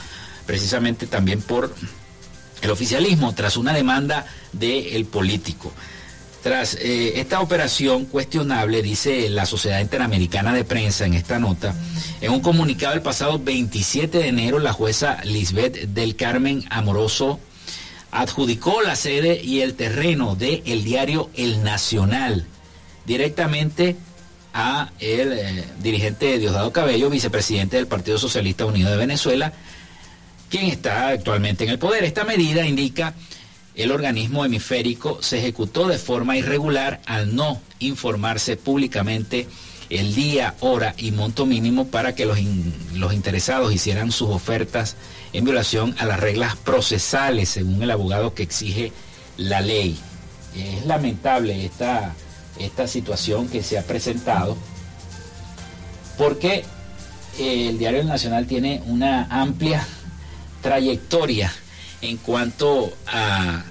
precisamente 0.47 1.07
también 1.07 1.42
por 1.42 1.75
el 2.62 2.71
oficialismo, 2.71 3.35
tras 3.35 3.59
una 3.59 3.75
demanda 3.75 4.25
del 4.55 5.05
político. 5.05 5.75
Tras 6.49 6.77
eh, 6.77 7.21
esta 7.21 7.43
operación 7.43 8.07
cuestionable, 8.07 8.81
dice 8.81 9.29
la 9.29 9.45
Sociedad 9.45 9.81
Interamericana 9.81 10.55
de 10.55 10.65
Prensa 10.65 11.05
en 11.05 11.13
esta 11.13 11.39
nota, 11.39 11.75
en 12.23 12.33
un 12.33 12.41
comunicado 12.41 12.95
el 12.95 13.03
pasado 13.03 13.39
27 13.39 14.17
de 14.17 14.29
enero, 14.29 14.59
la 14.59 14.73
jueza 14.73 15.19
Lisbeth 15.25 15.77
del 15.89 16.17
Carmen 16.17 16.65
Amoroso 16.71 17.39
adjudicó 18.13 18.81
la 18.81 18.97
sede 18.97 19.43
y 19.45 19.61
el 19.61 19.75
terreno 19.75 20.37
del 20.37 20.63
el 20.65 20.85
diario 20.85 21.29
El 21.35 21.63
Nacional 21.65 22.47
directamente 23.05 23.97
a 24.55 24.91
el 25.01 25.33
eh, 25.35 25.65
dirigente 25.83 26.39
Diosdado 26.39 26.73
Cabello, 26.73 27.11
vicepresidente 27.11 27.77
del 27.77 27.89
Partido 27.89 28.17
Socialista 28.17 28.65
Unido 28.65 28.91
de 28.91 28.97
Venezuela, 28.97 29.53
quien 30.49 30.65
está 30.65 31.09
actualmente 31.09 31.65
en 31.65 31.71
el 31.71 31.79
poder. 31.79 32.05
Esta 32.05 32.25
medida 32.25 32.67
indica 32.67 33.13
el 33.79 33.93
organismo 33.93 34.45
hemisférico 34.45 35.23
se 35.23 35.38
ejecutó 35.38 35.87
de 35.87 35.99
forma 35.99 36.37
irregular 36.37 37.01
al 37.07 37.35
no 37.37 37.62
informarse 37.79 38.57
públicamente 38.57 39.47
el 39.88 40.17
día, 40.17 40.57
hora 40.61 40.95
y 40.99 41.12
monto 41.12 41.47
mínimo 41.47 41.87
para 41.87 42.14
que 42.14 42.27
los, 42.27 42.38
los 42.95 43.14
interesados 43.14 43.73
hicieran 43.73 44.11
sus 44.11 44.31
ofertas 44.31 44.97
en 45.33 45.45
violación 45.45 45.95
a 45.99 46.07
las 46.07 46.19
reglas 46.19 46.57
procesales, 46.57 47.51
según 47.51 47.81
el 47.83 47.93
abogado 47.93 48.35
que 48.35 48.43
exige 48.43 48.93
la 49.37 49.61
ley. 49.61 49.97
Es 50.57 50.85
lamentable 50.85 51.64
esta, 51.64 52.14
esta 52.59 52.88
situación 52.88 53.49
que 53.49 53.62
se 53.62 53.79
ha 53.79 53.83
presentado 53.85 54.59
porque 56.19 56.64
el 57.38 57.79
Diario 57.79 58.03
Nacional 58.03 58.49
tiene 58.49 58.83
una 58.87 59.29
amplia 59.31 59.87
trayectoria 60.62 61.53
en 62.01 62.17
cuanto 62.17 62.93
a, 63.07 63.65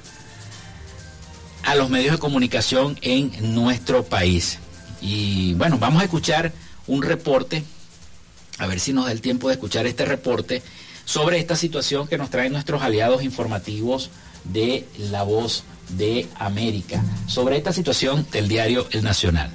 a 1.64 1.76
los 1.76 1.90
medios 1.90 2.14
de 2.14 2.20
comunicación 2.20 2.98
en 3.02 3.54
nuestro 3.54 4.04
país. 4.04 4.60
Y 5.02 5.54
bueno, 5.56 5.78
vamos 5.78 6.02
a 6.02 6.06
escuchar 6.06 6.52
un 6.88 7.02
reporte, 7.02 7.64
a 8.58 8.68
ver 8.68 8.80
si 8.80 8.94
nos 8.94 9.06
da 9.06 9.12
el 9.12 9.22
tiempo 9.22 9.48
de 9.48 9.56
escuchar 9.56 9.86
este 9.86 10.06
reporte 10.06 10.64
sobre 11.06 11.40
esta 11.40 11.56
situación 11.56 12.08
que 12.08 12.18
nos 12.18 12.30
traen 12.30 12.52
nuestros 12.52 12.82
aliados 12.82 13.24
informativos 13.24 14.10
de 14.44 14.86
La 15.12 15.24
Voz 15.24 15.64
de 15.90 16.28
América, 16.36 17.04
sobre 17.28 17.58
esta 17.58 17.72
situación 17.72 18.26
del 18.32 18.48
diario 18.48 18.88
El 18.92 19.04
Nacional. 19.04 19.52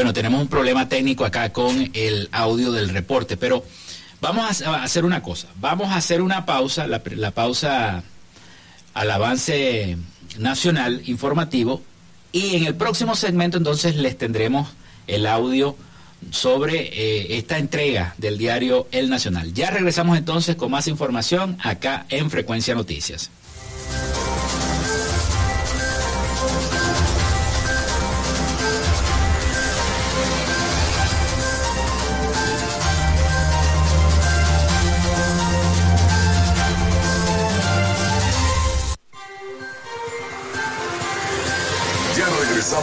Bueno, 0.00 0.14
tenemos 0.14 0.40
un 0.40 0.48
problema 0.48 0.88
técnico 0.88 1.26
acá 1.26 1.52
con 1.52 1.90
el 1.92 2.30
audio 2.32 2.72
del 2.72 2.88
reporte, 2.88 3.36
pero 3.36 3.62
vamos 4.22 4.62
a 4.62 4.82
hacer 4.82 5.04
una 5.04 5.22
cosa. 5.22 5.48
Vamos 5.56 5.88
a 5.88 5.96
hacer 5.96 6.22
una 6.22 6.46
pausa, 6.46 6.86
la, 6.86 7.02
pausa 7.32 8.02
al 8.94 9.10
avance 9.10 9.98
nacional 10.38 11.02
informativo, 11.04 11.82
y 12.32 12.56
en 12.56 12.64
el 12.64 12.76
próximo 12.76 13.14
segmento 13.14 13.58
entonces 13.58 13.94
les 13.94 14.16
tendremos 14.16 14.70
el 15.06 15.26
audio 15.26 15.76
sobre 16.30 16.78
eh, 16.78 17.36
esta 17.36 17.58
entrega 17.58 18.14
del 18.16 18.38
diario 18.38 18.88
El 18.92 19.10
Nacional. 19.10 19.52
Ya 19.52 19.68
regresamos 19.68 20.16
entonces 20.16 20.56
con 20.56 20.70
más 20.70 20.88
información 20.88 21.58
acá 21.62 22.06
en 22.08 22.30
Frecuencia 22.30 22.74
Noticias. 22.74 23.30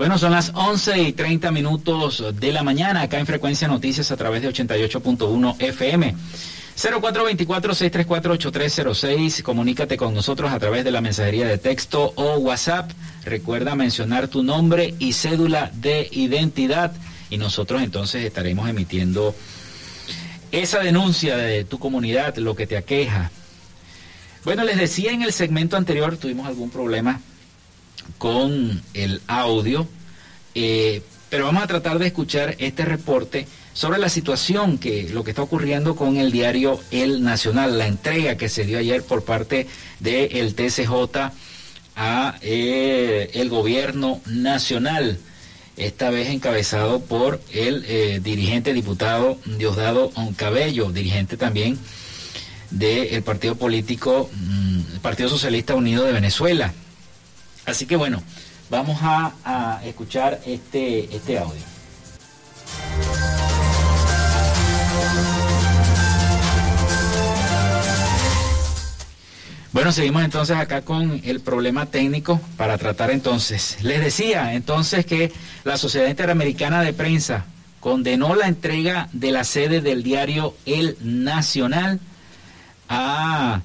Bueno, 0.00 0.16
son 0.16 0.32
las 0.32 0.52
11 0.54 1.02
y 1.02 1.12
30 1.12 1.50
minutos 1.50 2.24
de 2.40 2.52
la 2.54 2.62
mañana 2.62 3.02
acá 3.02 3.18
en 3.18 3.26
Frecuencia 3.26 3.68
Noticias 3.68 4.10
a 4.10 4.16
través 4.16 4.40
de 4.40 4.48
88.1 4.48 5.60
FM. 5.60 6.16
0424-634-8306. 6.74 9.42
Comunícate 9.42 9.98
con 9.98 10.14
nosotros 10.14 10.52
a 10.52 10.58
través 10.58 10.84
de 10.84 10.90
la 10.90 11.02
mensajería 11.02 11.46
de 11.46 11.58
texto 11.58 12.14
o 12.16 12.38
WhatsApp. 12.38 12.90
Recuerda 13.26 13.74
mencionar 13.74 14.28
tu 14.28 14.42
nombre 14.42 14.94
y 14.98 15.12
cédula 15.12 15.70
de 15.74 16.08
identidad 16.12 16.92
y 17.28 17.36
nosotros 17.36 17.82
entonces 17.82 18.24
estaremos 18.24 18.70
emitiendo 18.70 19.34
esa 20.50 20.78
denuncia 20.78 21.36
de 21.36 21.64
tu 21.64 21.78
comunidad, 21.78 22.38
lo 22.38 22.56
que 22.56 22.66
te 22.66 22.78
aqueja. 22.78 23.30
Bueno, 24.46 24.64
les 24.64 24.78
decía 24.78 25.12
en 25.12 25.20
el 25.20 25.34
segmento 25.34 25.76
anterior, 25.76 26.16
tuvimos 26.16 26.46
algún 26.46 26.70
problema 26.70 27.20
con 28.18 28.82
el 28.94 29.20
audio, 29.26 29.86
eh, 30.54 31.02
pero 31.28 31.46
vamos 31.46 31.62
a 31.62 31.66
tratar 31.66 31.98
de 31.98 32.08
escuchar 32.08 32.56
este 32.58 32.84
reporte 32.84 33.46
sobre 33.72 33.98
la 33.98 34.08
situación 34.08 34.78
que 34.78 35.08
lo 35.10 35.22
que 35.24 35.30
está 35.30 35.42
ocurriendo 35.42 35.94
con 35.94 36.16
el 36.16 36.32
diario 36.32 36.80
El 36.90 37.22
Nacional, 37.22 37.78
la 37.78 37.86
entrega 37.86 38.36
que 38.36 38.48
se 38.48 38.64
dio 38.64 38.78
ayer 38.78 39.02
por 39.02 39.24
parte 39.24 39.66
del 40.00 40.54
TCJ 40.54 41.32
a 41.96 42.36
eh, 42.42 43.30
el 43.34 43.48
gobierno 43.48 44.20
nacional, 44.26 45.18
esta 45.76 46.10
vez 46.10 46.28
encabezado 46.28 47.00
por 47.00 47.40
el 47.52 47.84
eh, 47.86 48.20
dirigente 48.22 48.72
diputado 48.72 49.38
Diosdado 49.46 50.10
Oncabello, 50.14 50.90
dirigente 50.90 51.36
también 51.36 51.78
del 52.70 53.22
partido 53.22 53.54
político, 53.54 54.30
mm, 54.32 54.98
Partido 55.02 55.28
Socialista 55.28 55.74
Unido 55.74 56.04
de 56.04 56.12
Venezuela. 56.12 56.72
Así 57.70 57.86
que 57.86 57.96
bueno, 57.96 58.22
vamos 58.68 58.98
a, 59.02 59.80
escuchar 59.84 60.40
este, 60.44 61.14
este 61.14 61.38
audio. 61.38 61.62
Bueno, 69.72 69.92
seguimos 69.92 70.24
entonces 70.24 70.56
acá 70.56 70.82
con 70.82 71.20
el 71.24 71.40
problema 71.40 71.86
técnico 71.86 72.40
para 72.56 72.76
tratar 72.76 73.12
entonces. 73.12 73.78
Les 73.82 74.00
decía 74.00 74.54
entonces 74.54 75.06
que 75.06 75.32
la 75.62 75.76
Sociedad 75.76 76.08
Interamericana 76.08 76.82
de 76.82 76.92
Prensa 76.92 77.44
condenó 77.78 78.34
la 78.34 78.48
entrega 78.48 79.08
de 79.12 79.30
la 79.30 79.44
sede 79.44 79.80
del 79.80 80.02
diario 80.02 80.56
El 80.66 80.96
Nacional 81.00 82.00
a, 82.88 83.60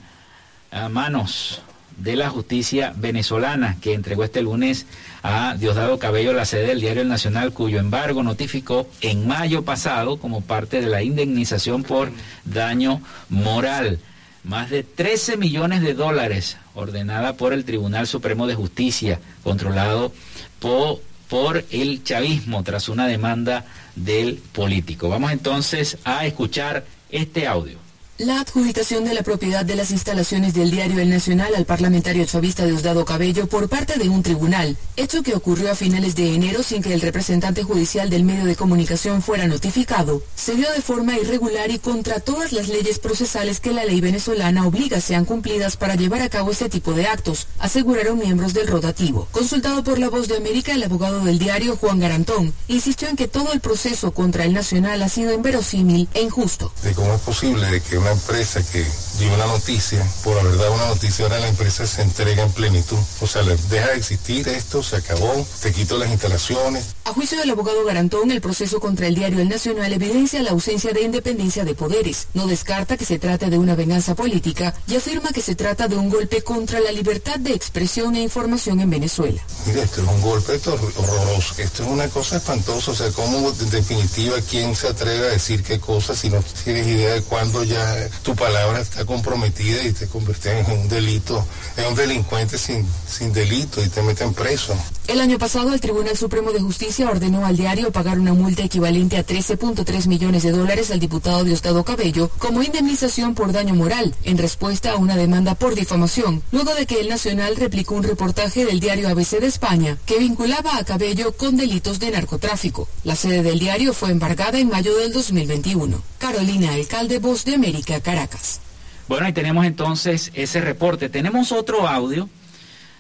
manos 0.91 1.61
de 1.97 2.15
la 2.15 2.29
justicia 2.29 2.93
venezolana 2.95 3.77
que 3.81 3.93
entregó 3.93 4.23
este 4.23 4.41
lunes 4.41 4.85
a 5.23 5.55
Diosdado 5.55 5.97
Cabello 5.97 6.33
la 6.33 6.45
sede 6.45 6.67
del 6.67 6.81
diario 6.81 7.01
El 7.01 7.07
Nacional 7.07 7.53
cuyo 7.53 7.79
embargo 7.79 8.23
notificó 8.23 8.87
en 9.01 9.27
mayo 9.27 9.63
pasado 9.63 10.17
como 10.17 10.41
parte 10.41 10.81
de 10.81 10.87
la 10.87 11.03
indemnización 11.03 11.83
por 11.83 12.11
daño 12.43 13.01
moral. 13.29 13.99
Más 14.43 14.69
de 14.69 14.83
13 14.83 15.37
millones 15.37 15.81
de 15.81 15.93
dólares 15.95 16.57
ordenada 16.75 17.33
por 17.33 17.53
el 17.53 17.65
Tribunal 17.65 18.05
Supremo 18.05 18.45
de 18.45 18.55
Justicia 18.55 19.19
controlado 19.43 20.11
por, 20.59 21.01
por 21.29 21.65
el 21.71 22.03
chavismo 22.03 22.63
tras 22.63 22.89
una 22.89 23.07
demanda 23.07 23.65
del 23.95 24.35
político. 24.51 25.09
Vamos 25.09 25.31
entonces 25.31 25.97
a 26.03 26.25
escuchar 26.25 26.85
este 27.09 27.47
audio. 27.47 27.84
La 28.17 28.39
adjudicación 28.39 29.03
de 29.03 29.13
la 29.13 29.23
propiedad 29.23 29.65
de 29.65 29.75
las 29.75 29.91
instalaciones 29.91 30.53
del 30.53 30.71
diario 30.71 31.01
El 31.01 31.09
Nacional 31.09 31.53
al 31.53 31.65
parlamentario 31.65 32.23
chavista 32.23 32.65
Diosdado 32.65 33.03
Cabello 33.03 33.45
por 33.47 33.67
parte 33.67 33.99
de 33.99 34.07
un 34.07 34.23
tribunal, 34.23 34.77
hecho 34.95 35.21
que 35.21 35.35
ocurrió 35.35 35.69
a 35.69 35.75
finales 35.75 36.15
de 36.15 36.33
enero 36.33 36.63
sin 36.63 36.81
que 36.81 36.93
el 36.93 37.01
representante 37.01 37.63
judicial 37.63 38.09
del 38.09 38.23
medio 38.23 38.45
de 38.45 38.55
comunicación 38.55 39.21
fuera 39.21 39.47
notificado, 39.47 40.23
se 40.33 40.55
dio 40.55 40.71
de 40.71 40.81
forma 40.81 41.17
irregular 41.17 41.71
y 41.71 41.77
contra 41.77 42.21
todas 42.21 42.53
las 42.53 42.69
leyes 42.69 42.99
procesales 42.99 43.59
que 43.59 43.73
la 43.73 43.83
ley 43.83 43.99
venezolana 43.99 44.65
obliga 44.65 45.01
sean 45.01 45.25
cumplidas 45.25 45.75
para 45.75 45.95
llevar 45.95 46.21
a 46.21 46.29
cabo 46.29 46.51
este 46.51 46.69
tipo 46.69 46.93
de 46.93 47.07
actos, 47.07 47.47
aseguraron 47.59 48.17
miembros 48.17 48.53
del 48.53 48.67
rotativo. 48.67 49.27
Consultado 49.33 49.83
por 49.83 49.99
La 49.99 50.07
Voz 50.07 50.29
de 50.29 50.37
América, 50.37 50.71
el 50.71 50.83
abogado 50.83 51.19
del 51.25 51.37
diario, 51.37 51.75
Juan 51.75 51.99
Garantón, 51.99 52.53
insistió 52.69 53.09
en 53.09 53.17
que 53.17 53.27
todo 53.27 53.51
el 53.51 53.59
proceso 53.59 54.11
contra 54.11 54.45
El 54.45 54.53
Nacional 54.53 55.01
ha 55.01 55.09
sido 55.09 55.33
inverosímil 55.33 56.07
e 56.13 56.21
injusto. 56.21 56.71
cómo 56.95 57.13
es 57.13 57.19
posible 57.19 57.81
que 57.81 58.04
una 58.05 58.13
empresa 58.13 58.61
que 58.71 58.85
dio 59.17 59.33
una 59.33 59.47
noticia, 59.47 60.05
por 60.23 60.37
haber 60.37 60.57
dado 60.57 60.73
una 60.75 60.87
noticia, 60.89 61.25
ahora 61.25 61.39
la 61.39 61.47
empresa 61.47 61.87
se 61.87 62.03
entrega 62.03 62.43
en 62.43 62.51
plenitud. 62.51 62.99
O 63.19 63.25
sea, 63.25 63.41
deja 63.41 63.87
de 63.87 63.97
existir 63.97 64.47
esto, 64.47 64.83
se 64.83 64.97
acabó, 64.97 65.43
te 65.63 65.71
quito 65.71 65.97
las 65.97 66.11
instalaciones. 66.11 66.93
A 67.05 67.13
juicio 67.13 67.39
del 67.39 67.49
abogado 67.49 67.83
Garantón, 67.83 68.29
el 68.29 68.41
proceso 68.41 68.79
contra 68.79 69.07
el 69.07 69.15
diario 69.15 69.39
El 69.39 69.49
Nacional 69.49 69.91
evidencia 69.91 70.43
la 70.43 70.51
ausencia 70.51 70.91
de 70.91 71.01
independencia 71.01 71.65
de 71.65 71.73
poderes. 71.73 72.27
No 72.35 72.45
descarta 72.45 72.95
que 72.95 73.05
se 73.05 73.17
trate 73.17 73.49
de 73.49 73.57
una 73.57 73.73
venganza 73.73 74.13
política 74.13 74.75
y 74.87 74.95
afirma 74.95 75.31
que 75.31 75.41
se 75.41 75.55
trata 75.55 75.87
de 75.87 75.95
un 75.95 76.09
golpe 76.09 76.43
contra 76.43 76.79
la 76.79 76.91
libertad 76.91 77.39
de 77.39 77.53
expresión 77.53 78.15
e 78.15 78.21
información 78.21 78.81
en 78.81 78.89
Venezuela. 78.91 79.41
Mire, 79.65 79.81
esto 79.81 80.01
es 80.01 80.07
un 80.07 80.21
golpe 80.21 80.59
horroroso. 80.67 81.55
Esto 81.57 81.83
es 81.83 81.89
una 81.89 82.07
cosa 82.09 82.37
espantosa. 82.37 82.91
O 82.91 82.95
sea, 82.95 83.09
¿cómo 83.11 83.49
en 83.49 83.69
definitiva 83.71 84.35
quién 84.47 84.75
se 84.75 84.89
atreve 84.89 85.27
a 85.27 85.31
decir 85.31 85.63
qué 85.63 85.79
cosas 85.79 86.19
si 86.19 86.29
no 86.29 86.43
tienes 86.63 86.85
idea 86.85 87.15
de 87.15 87.21
cuándo 87.21 87.63
ya 87.63 87.94
tu 88.23 88.35
palabra 88.35 88.79
está 88.79 89.05
comprometida 89.05 89.83
y 89.83 89.91
te 89.91 90.07
conviertes 90.07 90.67
en 90.67 90.79
un 90.79 90.87
delito, 90.89 91.45
en 91.77 91.85
un 91.85 91.95
delincuente 91.95 92.57
sin, 92.57 92.87
sin 93.07 93.33
delito 93.33 93.83
y 93.83 93.89
te 93.89 94.01
meten 94.01 94.33
preso. 94.33 94.75
El 95.07 95.21
año 95.21 95.37
pasado 95.37 95.71
el 95.71 95.79
Tribunal 95.79 96.17
Supremo 96.17 96.51
de 96.51 96.59
Justicia 96.59 97.07
ordenó 97.07 97.45
al 97.45 97.55
diario 97.55 97.91
pagar 97.91 98.17
una 98.17 98.33
multa 98.33 98.63
equivalente 98.63 99.17
a 99.17 99.25
13.3 99.25 100.07
millones 100.07 100.41
de 100.41 100.51
dólares 100.51 100.89
al 100.89 100.99
diputado 100.99 101.43
Diosdado 101.43 101.83
Cabello 101.83 102.31
como 102.39 102.63
indemnización 102.63 103.35
por 103.35 103.51
daño 103.51 103.75
moral 103.75 104.15
en 104.23 104.39
respuesta 104.39 104.93
a 104.93 104.95
una 104.95 105.15
demanda 105.15 105.53
por 105.53 105.75
difamación, 105.75 106.41
luego 106.51 106.73
de 106.73 106.87
que 106.87 106.99
el 107.01 107.09
Nacional 107.09 107.55
replicó 107.55 107.93
un 107.93 108.01
reportaje 108.01 108.65
del 108.65 108.79
diario 108.79 109.07
ABC 109.07 109.39
de 109.39 109.45
España 109.45 109.95
que 110.07 110.17
vinculaba 110.17 110.75
a 110.75 110.83
Cabello 110.83 111.33
con 111.33 111.55
delitos 111.55 111.99
de 111.99 112.09
narcotráfico. 112.09 112.87
La 113.03 113.15
sede 113.15 113.43
del 113.43 113.59
diario 113.59 113.93
fue 113.93 114.09
embargada 114.09 114.57
en 114.57 114.69
mayo 114.69 114.95
del 114.95 115.13
2021. 115.13 116.01
Carolina, 116.17 116.73
alcalde 116.73 117.19
Voz 117.19 117.45
de 117.45 117.53
América, 117.53 118.01
Caracas. 118.01 118.59
Bueno, 119.07 119.27
ahí 119.27 119.33
tenemos 119.33 119.67
entonces 119.67 120.31
ese 120.33 120.61
reporte. 120.61 121.09
Tenemos 121.09 121.51
otro 121.51 121.87
audio 121.87 122.27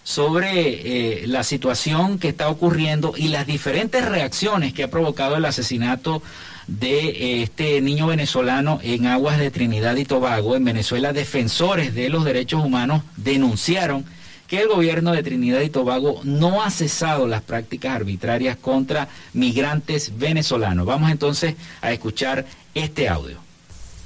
sobre 0.05 1.23
eh, 1.23 1.27
la 1.27 1.43
situación 1.43 2.19
que 2.19 2.29
está 2.29 2.47
ocurriendo 2.47 3.15
y 3.17 3.29
las 3.29 3.47
diferentes 3.47 4.05
reacciones 4.05 4.71
que 4.71 4.83
ha 4.83 4.89
provocado 4.89 5.35
el 5.35 5.45
asesinato 5.45 6.21
de 6.67 7.09
eh, 7.09 7.41
este 7.41 7.81
niño 7.81 8.05
venezolano 8.05 8.79
en 8.83 9.07
aguas 9.07 9.39
de 9.39 9.49
Trinidad 9.49 9.95
y 9.95 10.05
Tobago. 10.05 10.55
En 10.55 10.63
Venezuela, 10.63 11.11
defensores 11.11 11.95
de 11.95 12.09
los 12.09 12.23
derechos 12.23 12.63
humanos 12.63 13.01
denunciaron 13.17 14.05
que 14.47 14.61
el 14.61 14.67
gobierno 14.67 15.11
de 15.11 15.23
Trinidad 15.23 15.61
y 15.61 15.71
Tobago 15.71 16.21
no 16.23 16.61
ha 16.61 16.69
cesado 16.69 17.25
las 17.25 17.41
prácticas 17.41 17.95
arbitrarias 17.95 18.57
contra 18.57 19.07
migrantes 19.33 20.19
venezolanos. 20.19 20.85
Vamos 20.85 21.09
entonces 21.09 21.55
a 21.81 21.91
escuchar 21.91 22.45
este 22.75 23.09
audio. 23.09 23.44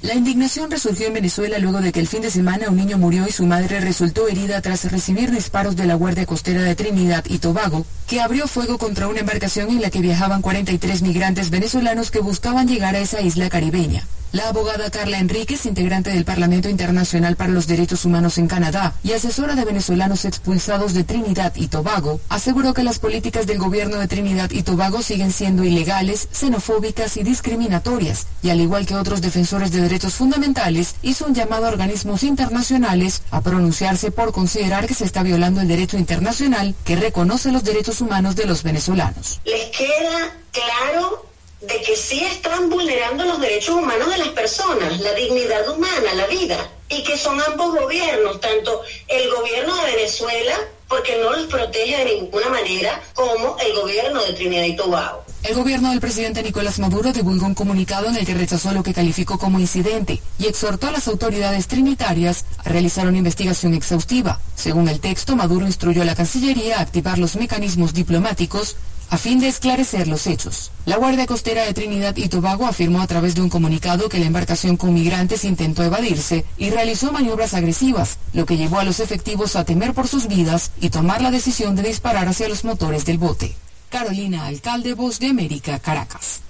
La 0.02 0.14
indignación 0.14 0.70
resurgió 0.70 1.08
en 1.08 1.12
Venezuela 1.12 1.58
luego 1.58 1.82
de 1.82 1.92
que 1.92 2.00
el 2.00 2.08
fin 2.08 2.22
de 2.22 2.30
semana 2.30 2.70
un 2.70 2.76
niño 2.76 2.96
murió 2.96 3.26
y 3.28 3.32
su 3.32 3.44
madre 3.44 3.80
resultó 3.80 4.28
herida 4.28 4.62
tras 4.62 4.90
recibir 4.90 5.30
disparos 5.30 5.76
de 5.76 5.84
la 5.84 5.94
Guardia 5.94 6.24
Costera 6.24 6.62
de 6.62 6.74
Trinidad 6.74 7.22
y 7.28 7.38
Tobago, 7.38 7.84
que 8.06 8.22
abrió 8.22 8.48
fuego 8.48 8.78
contra 8.78 9.08
una 9.08 9.20
embarcación 9.20 9.68
en 9.68 9.82
la 9.82 9.90
que 9.90 10.00
viajaban 10.00 10.40
43 10.40 11.02
migrantes 11.02 11.50
venezolanos 11.50 12.10
que 12.10 12.20
buscaban 12.20 12.66
llegar 12.66 12.96
a 12.96 13.00
esa 13.00 13.20
isla 13.20 13.50
caribeña. 13.50 14.06
La 14.32 14.48
abogada 14.48 14.90
Carla 14.90 15.18
Enríquez, 15.18 15.66
integrante 15.66 16.10
del 16.10 16.24
Parlamento 16.24 16.68
Internacional 16.68 17.34
para 17.34 17.50
los 17.50 17.66
Derechos 17.66 18.04
Humanos 18.04 18.38
en 18.38 18.46
Canadá 18.46 18.94
y 19.02 19.12
asesora 19.12 19.56
de 19.56 19.64
venezolanos 19.64 20.24
expulsados 20.24 20.94
de 20.94 21.02
Trinidad 21.02 21.52
y 21.56 21.66
Tobago, 21.66 22.20
aseguró 22.28 22.72
que 22.72 22.84
las 22.84 23.00
políticas 23.00 23.48
del 23.48 23.58
gobierno 23.58 23.96
de 23.96 24.06
Trinidad 24.06 24.48
y 24.52 24.62
Tobago 24.62 25.02
siguen 25.02 25.32
siendo 25.32 25.64
ilegales, 25.64 26.28
xenofóbicas 26.30 27.16
y 27.16 27.24
discriminatorias, 27.24 28.28
y 28.40 28.50
al 28.50 28.60
igual 28.60 28.86
que 28.86 28.94
otros 28.94 29.20
defensores 29.20 29.72
de 29.72 29.80
derechos 29.80 30.14
fundamentales, 30.14 30.94
hizo 31.02 31.26
un 31.26 31.34
llamado 31.34 31.66
a 31.66 31.70
organismos 31.70 32.22
internacionales 32.22 33.22
a 33.32 33.40
pronunciarse 33.40 34.12
por 34.12 34.30
considerar 34.30 34.86
que 34.86 34.94
se 34.94 35.06
está 35.06 35.24
violando 35.24 35.60
el 35.60 35.66
derecho 35.66 35.98
internacional 35.98 36.76
que 36.84 36.94
reconoce 36.94 37.50
los 37.50 37.64
derechos 37.64 38.00
humanos 38.00 38.36
de 38.36 38.46
los 38.46 38.62
venezolanos. 38.62 39.40
Les 39.44 39.76
queda 39.76 40.32
claro 40.52 41.29
de 41.60 41.80
que 41.82 41.94
sí 41.94 42.24
están 42.24 42.70
vulnerando 42.70 43.24
los 43.24 43.40
derechos 43.40 43.76
humanos 43.76 44.10
de 44.10 44.18
las 44.18 44.28
personas, 44.28 44.98
la 45.00 45.12
dignidad 45.12 45.68
humana, 45.68 46.14
la 46.14 46.26
vida, 46.26 46.70
y 46.88 47.02
que 47.04 47.16
son 47.16 47.40
ambos 47.40 47.78
gobiernos, 47.78 48.40
tanto 48.40 48.82
el 49.08 49.30
gobierno 49.30 49.76
de 49.76 49.96
Venezuela, 49.96 50.54
porque 50.88 51.18
no 51.18 51.30
los 51.30 51.46
protege 51.46 52.04
de 52.04 52.20
ninguna 52.20 52.48
manera, 52.48 53.00
como 53.14 53.56
el 53.58 53.74
gobierno 53.74 54.24
de 54.24 54.32
Trinidad 54.32 54.64
y 54.64 54.76
Tobago. 54.76 55.24
El 55.42 55.54
gobierno 55.54 55.90
del 55.90 56.00
presidente 56.00 56.42
Nicolás 56.42 56.78
Maduro 56.78 57.12
divulgó 57.12 57.46
un 57.46 57.54
comunicado 57.54 58.08
en 58.08 58.16
el 58.16 58.26
que 58.26 58.34
rechazó 58.34 58.72
lo 58.72 58.82
que 58.82 58.92
calificó 58.92 59.38
como 59.38 59.58
incidente 59.58 60.20
y 60.38 60.46
exhortó 60.46 60.88
a 60.88 60.92
las 60.92 61.08
autoridades 61.08 61.66
trinitarias 61.66 62.44
a 62.58 62.68
realizar 62.68 63.06
una 63.06 63.18
investigación 63.18 63.72
exhaustiva. 63.72 64.40
Según 64.54 64.88
el 64.88 65.00
texto, 65.00 65.36
Maduro 65.36 65.64
instruyó 65.64 66.02
a 66.02 66.04
la 66.04 66.14
Cancillería 66.14 66.78
a 66.78 66.82
activar 66.82 67.18
los 67.18 67.36
mecanismos 67.36 67.94
diplomáticos 67.94 68.76
a 69.10 69.18
fin 69.18 69.40
de 69.40 69.48
esclarecer 69.48 70.06
los 70.06 70.26
hechos. 70.26 70.70
La 70.86 70.96
Guardia 70.96 71.26
Costera 71.26 71.64
de 71.64 71.74
Trinidad 71.74 72.16
y 72.16 72.28
Tobago 72.28 72.66
afirmó 72.66 73.02
a 73.02 73.06
través 73.06 73.34
de 73.34 73.42
un 73.42 73.50
comunicado 73.50 74.08
que 74.08 74.20
la 74.20 74.26
embarcación 74.26 74.76
con 74.76 74.94
migrantes 74.94 75.44
intentó 75.44 75.82
evadirse 75.82 76.44
y 76.56 76.70
realizó 76.70 77.10
maniobras 77.12 77.54
agresivas, 77.54 78.18
lo 78.32 78.46
que 78.46 78.56
llevó 78.56 78.78
a 78.78 78.84
los 78.84 79.00
efectivos 79.00 79.56
a 79.56 79.64
temer 79.64 79.94
por 79.94 80.06
sus 80.06 80.28
vidas 80.28 80.70
y 80.80 80.90
tomar 80.90 81.20
la 81.22 81.32
decisión 81.32 81.74
de 81.74 81.82
disparar 81.82 82.28
hacia 82.28 82.48
los 82.48 82.64
motores 82.64 83.04
del 83.04 83.18
bote. 83.18 83.54
Carolina 83.90 84.46
Alcalde, 84.46 84.94
Voz 84.94 85.18
de 85.18 85.26
América, 85.26 85.80
Caracas. 85.80 86.40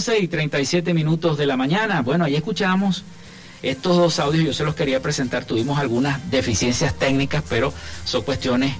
11 0.00 0.18
y 0.18 0.28
37 0.28 0.94
minutos 0.94 1.36
de 1.36 1.44
la 1.44 1.58
mañana. 1.58 2.00
Bueno, 2.00 2.24
ahí 2.24 2.34
escuchamos 2.34 3.04
estos 3.60 3.98
dos 3.98 4.18
audios, 4.18 4.46
yo 4.46 4.54
se 4.54 4.64
los 4.64 4.74
quería 4.74 5.02
presentar, 5.02 5.44
tuvimos 5.44 5.78
algunas 5.78 6.30
deficiencias 6.30 6.94
técnicas, 6.94 7.44
pero 7.50 7.70
son 8.06 8.22
cuestiones 8.22 8.72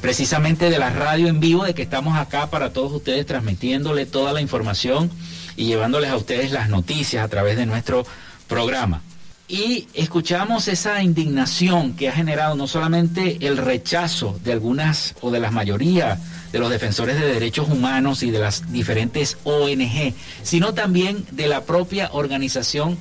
precisamente 0.00 0.70
de 0.70 0.78
la 0.80 0.90
radio 0.90 1.28
en 1.28 1.38
vivo, 1.38 1.62
de 1.62 1.74
que 1.74 1.82
estamos 1.82 2.18
acá 2.18 2.50
para 2.50 2.72
todos 2.72 2.92
ustedes 2.92 3.24
transmitiéndole 3.24 4.04
toda 4.04 4.32
la 4.32 4.40
información 4.40 5.12
y 5.56 5.66
llevándoles 5.66 6.10
a 6.10 6.16
ustedes 6.16 6.50
las 6.50 6.68
noticias 6.68 7.24
a 7.24 7.28
través 7.28 7.56
de 7.56 7.66
nuestro 7.66 8.04
programa. 8.48 9.00
Y 9.46 9.88
escuchamos 9.92 10.68
esa 10.68 11.02
indignación 11.02 11.94
que 11.96 12.08
ha 12.08 12.12
generado 12.12 12.54
no 12.56 12.66
solamente 12.66 13.46
el 13.46 13.58
rechazo 13.58 14.38
de 14.42 14.52
algunas 14.52 15.14
o 15.20 15.30
de 15.30 15.38
la 15.38 15.50
mayoría 15.50 16.18
de 16.50 16.58
los 16.58 16.70
defensores 16.70 17.20
de 17.20 17.26
derechos 17.26 17.68
humanos 17.68 18.22
y 18.22 18.30
de 18.30 18.38
las 18.38 18.72
diferentes 18.72 19.36
ONG, 19.44 20.14
sino 20.42 20.72
también 20.72 21.26
de 21.30 21.46
la 21.48 21.64
propia 21.64 22.10
organización 22.12 22.96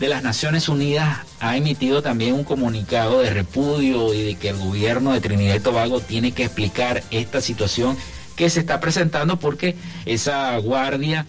de 0.00 0.08
las 0.08 0.24
Naciones 0.24 0.68
Unidas 0.68 1.18
ha 1.38 1.56
emitido 1.56 2.02
también 2.02 2.34
un 2.34 2.42
comunicado 2.42 3.20
de 3.20 3.30
repudio 3.30 4.12
y 4.12 4.22
de 4.22 4.34
que 4.34 4.48
el 4.48 4.56
gobierno 4.56 5.12
de 5.12 5.20
Trinidad 5.20 5.54
y 5.54 5.60
Tobago 5.60 6.00
tiene 6.00 6.32
que 6.32 6.44
explicar 6.44 7.04
esta 7.12 7.40
situación 7.40 7.96
que 8.34 8.50
se 8.50 8.60
está 8.60 8.80
presentando 8.80 9.38
porque 9.38 9.76
esa 10.06 10.56
guardia 10.58 11.26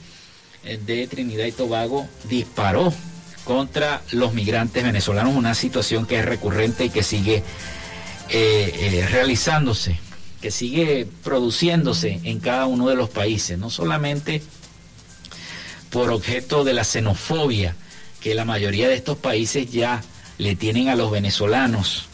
eh, 0.63 0.80
de 0.84 1.05
Trinidad 1.05 1.45
y 1.45 1.51
Tobago 1.51 2.07
disparó 2.28 2.91
contra 3.46 4.02
los 4.12 4.34
migrantes 4.34 4.84
venezolanos, 4.84 5.36
una 5.36 5.54
situación 5.54 6.06
que 6.06 6.20
es 6.20 6.26
recurrente 6.26 6.86
y 6.86 6.89
que 6.89 7.04
sigue 7.04 7.43
eh, 8.30 8.74
eh, 8.74 9.08
realizándose, 9.10 9.98
que 10.41 10.52
sigue 10.52 11.08
produciéndose 11.24 12.20
en 12.24 12.39
cada 12.39 12.66
uno 12.66 12.89
de 12.89 12.96
los 12.96 13.10
países, 13.10 13.58
no 13.58 13.70
solamente 13.70 14.41
por 15.91 16.10
objeto 16.10 16.66
de 16.66 16.74
la 16.74 16.84
xenofobia 16.84 17.76
que 18.20 18.34
la 18.36 18.43
mayoría 18.43 18.89
de 18.89 18.96
estos 18.96 19.18
países 19.18 19.72
ya 19.72 20.04
le 20.39 20.56
tienen 20.56 20.89
a 20.89 20.96
los 20.96 21.12
venezolanos, 21.12 22.08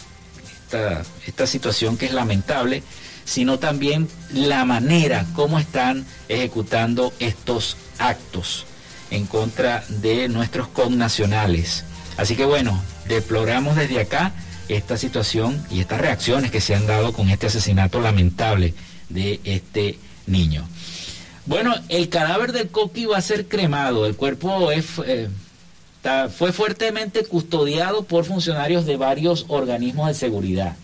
esta, 0.66 1.04
esta 1.26 1.48
situación 1.48 1.98
que 1.98 2.08
es 2.08 2.14
lamentable, 2.14 2.84
sino 3.24 3.58
también 3.58 4.10
la 4.34 4.66
manera 4.66 5.26
como 5.34 5.60
están 5.60 6.06
ejecutando 6.28 7.14
estos 7.20 7.78
actos 7.98 8.66
en 9.12 9.26
contra 9.26 9.84
de 9.88 10.28
nuestros 10.30 10.68
connacionales. 10.70 11.84
Así 12.18 12.36
que 12.36 12.46
bueno, 12.46 12.82
deploramos 13.08 13.76
desde 13.76 14.00
acá 14.00 14.32
esta 14.70 14.98
situación 14.98 15.64
y 15.70 15.82
estas 15.82 16.02
reacciones 16.02 16.52
que 16.52 16.62
se 16.62 16.76
han 16.76 16.88
dado 16.88 17.14
con 17.14 17.30
este 17.30 17.48
asesinato 17.48 18.00
lamentable 18.02 18.74
de 19.10 19.40
este 19.44 20.00
niño. 20.28 20.68
Bueno, 21.46 21.74
el 21.90 22.10
cadáver 22.10 22.54
del 22.54 22.70
Coqui 22.70 23.06
va 23.06 23.18
a 23.18 23.22
ser 23.22 23.48
cremado. 23.48 24.06
El 24.06 24.16
cuerpo 24.16 24.72
eh, 24.72 25.30
fue 26.36 26.54
fuertemente 26.54 27.26
custodiado 27.26 28.04
por 28.04 28.26
funcionarios 28.26 28.86
de 28.86 28.98
varios 28.98 29.46
organismos 29.48 30.08
de 30.08 30.14
seguridad. 30.14 30.76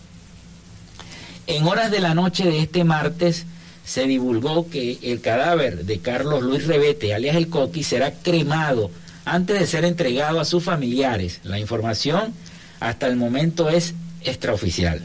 En 1.46 1.66
horas 1.66 1.90
de 1.90 2.00
la 2.00 2.14
noche 2.14 2.44
de 2.44 2.60
este 2.60 2.84
martes, 2.84 3.46
se 3.88 4.06
divulgó 4.06 4.68
que 4.68 4.98
el 5.02 5.22
cadáver 5.22 5.86
de 5.86 6.00
Carlos 6.00 6.42
Luis 6.42 6.66
Rebete, 6.66 7.14
alias 7.14 7.36
el 7.36 7.48
Coqui, 7.48 7.82
será 7.82 8.12
cremado 8.12 8.90
antes 9.24 9.58
de 9.58 9.66
ser 9.66 9.86
entregado 9.86 10.40
a 10.40 10.44
sus 10.44 10.62
familiares. 10.62 11.40
La 11.42 11.58
información 11.58 12.34
hasta 12.80 13.06
el 13.06 13.16
momento 13.16 13.70
es 13.70 13.94
extraoficial. 14.24 15.00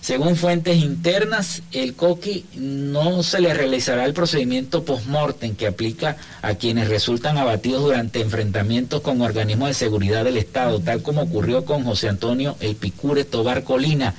Según 0.00 0.36
fuentes 0.36 0.78
internas, 0.78 1.60
el 1.70 1.92
Coqui 1.96 2.46
no 2.54 3.22
se 3.22 3.40
le 3.40 3.52
realizará 3.52 4.06
el 4.06 4.14
procedimiento 4.14 4.84
post-mortem 4.84 5.54
que 5.54 5.66
aplica 5.66 6.16
a 6.40 6.54
quienes 6.54 6.88
resultan 6.88 7.36
abatidos 7.36 7.82
durante 7.82 8.22
enfrentamientos 8.22 9.02
con 9.02 9.20
organismos 9.20 9.68
de 9.68 9.74
seguridad 9.74 10.24
del 10.24 10.38
Estado, 10.38 10.80
tal 10.80 11.02
como 11.02 11.20
ocurrió 11.20 11.66
con 11.66 11.84
José 11.84 12.08
Antonio 12.08 12.56
El 12.60 12.74
Picure 12.74 13.24
Tobar 13.24 13.64
Colina 13.64 14.14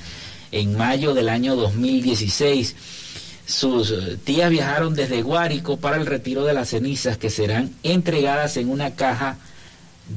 en 0.52 0.78
mayo 0.78 1.16
del 1.16 1.30
año 1.30 1.56
2016 1.56 2.76
sus 3.50 3.89
eh, 3.89 4.18
tías 4.24 4.52
viajaron 4.52 4.93
desde 4.93 5.24
Guárico 5.24 5.78
para 5.78 5.97
el 5.97 6.06
retiro 6.06 6.45
de 6.45 6.54
las 6.54 6.70
cenizas 6.70 7.18
que 7.18 7.32
serán 7.32 7.72
entregadas 7.82 8.58
en 8.58 8.70
una 8.70 8.91
caja 8.91 9.38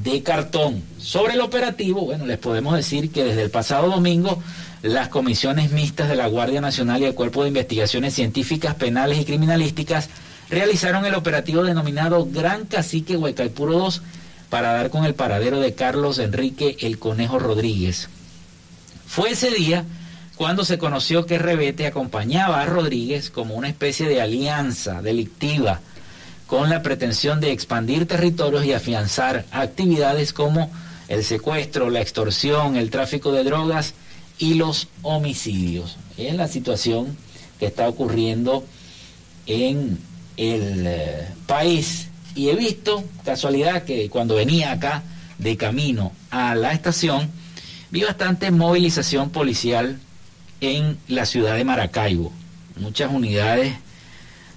de 0.03 0.21
cartón. 0.21 0.83
Sobre 0.99 1.33
el 1.33 1.41
operativo, 1.41 2.05
bueno, 2.05 2.27
les 2.27 2.37
podemos 2.37 2.75
decir 2.75 3.11
que 3.11 3.23
desde 3.23 3.41
el 3.41 3.49
pasado 3.49 3.89
domingo 3.89 4.41
las 4.83 5.07
comisiones 5.07 5.71
mixtas 5.71 6.09
de 6.09 6.15
la 6.15 6.27
Guardia 6.27 6.61
Nacional 6.61 7.01
y 7.01 7.05
el 7.05 7.15
Cuerpo 7.15 7.41
de 7.41 7.47
Investigaciones 7.47 8.13
Científicas, 8.13 8.75
Penales 8.75 9.19
y 9.19 9.25
Criminalísticas 9.25 10.09
realizaron 10.49 11.05
el 11.05 11.15
operativo 11.15 11.63
denominado 11.63 12.27
Gran 12.31 12.65
Cacique 12.65 13.17
Huaycaipuro 13.17 13.79
2 13.79 14.01
para 14.51 14.73
dar 14.73 14.91
con 14.91 15.05
el 15.05 15.15
paradero 15.15 15.59
de 15.59 15.73
Carlos 15.73 16.19
Enrique 16.19 16.77
El 16.81 16.99
Conejo 16.99 17.39
Rodríguez. 17.39 18.09
Fue 19.07 19.31
ese 19.31 19.49
día 19.49 19.85
cuando 20.35 20.65
se 20.65 20.77
conoció 20.77 21.25
que 21.25 21.37
Rebete 21.37 21.85
acompañaba 21.85 22.61
a 22.61 22.65
Rodríguez 22.65 23.29
como 23.29 23.55
una 23.55 23.69
especie 23.69 24.07
de 24.07 24.21
alianza 24.21 25.01
delictiva 25.01 25.81
con 26.47 26.69
la 26.69 26.81
pretensión 26.81 27.39
de 27.39 27.51
expandir 27.51 28.07
territorios 28.07 28.65
y 28.65 28.73
afianzar 28.73 29.45
actividades 29.51 30.33
como 30.33 30.71
el 31.07 31.23
secuestro, 31.23 31.89
la 31.89 32.01
extorsión, 32.01 32.75
el 32.75 32.89
tráfico 32.89 33.31
de 33.31 33.43
drogas 33.43 33.93
y 34.39 34.55
los 34.55 34.87
homicidios. 35.01 35.97
Es 36.17 36.35
la 36.35 36.47
situación 36.47 37.17
que 37.59 37.67
está 37.67 37.87
ocurriendo 37.87 38.65
en 39.45 39.99
el 40.37 40.85
eh, 40.87 41.27
país. 41.45 42.09
Y 42.35 42.49
he 42.49 42.55
visto, 42.55 43.03
casualidad, 43.23 43.83
que 43.83 44.09
cuando 44.09 44.35
venía 44.35 44.71
acá 44.71 45.03
de 45.37 45.57
camino 45.57 46.11
a 46.31 46.55
la 46.55 46.73
estación, 46.73 47.29
vi 47.91 48.01
bastante 48.01 48.49
movilización 48.49 49.29
policial 49.29 49.99
en 50.63 50.97
la 51.09 51.25
ciudad 51.25 51.57
de 51.57 51.65
Maracaibo. 51.65 52.31
Muchas 52.77 53.11
unidades 53.11 53.75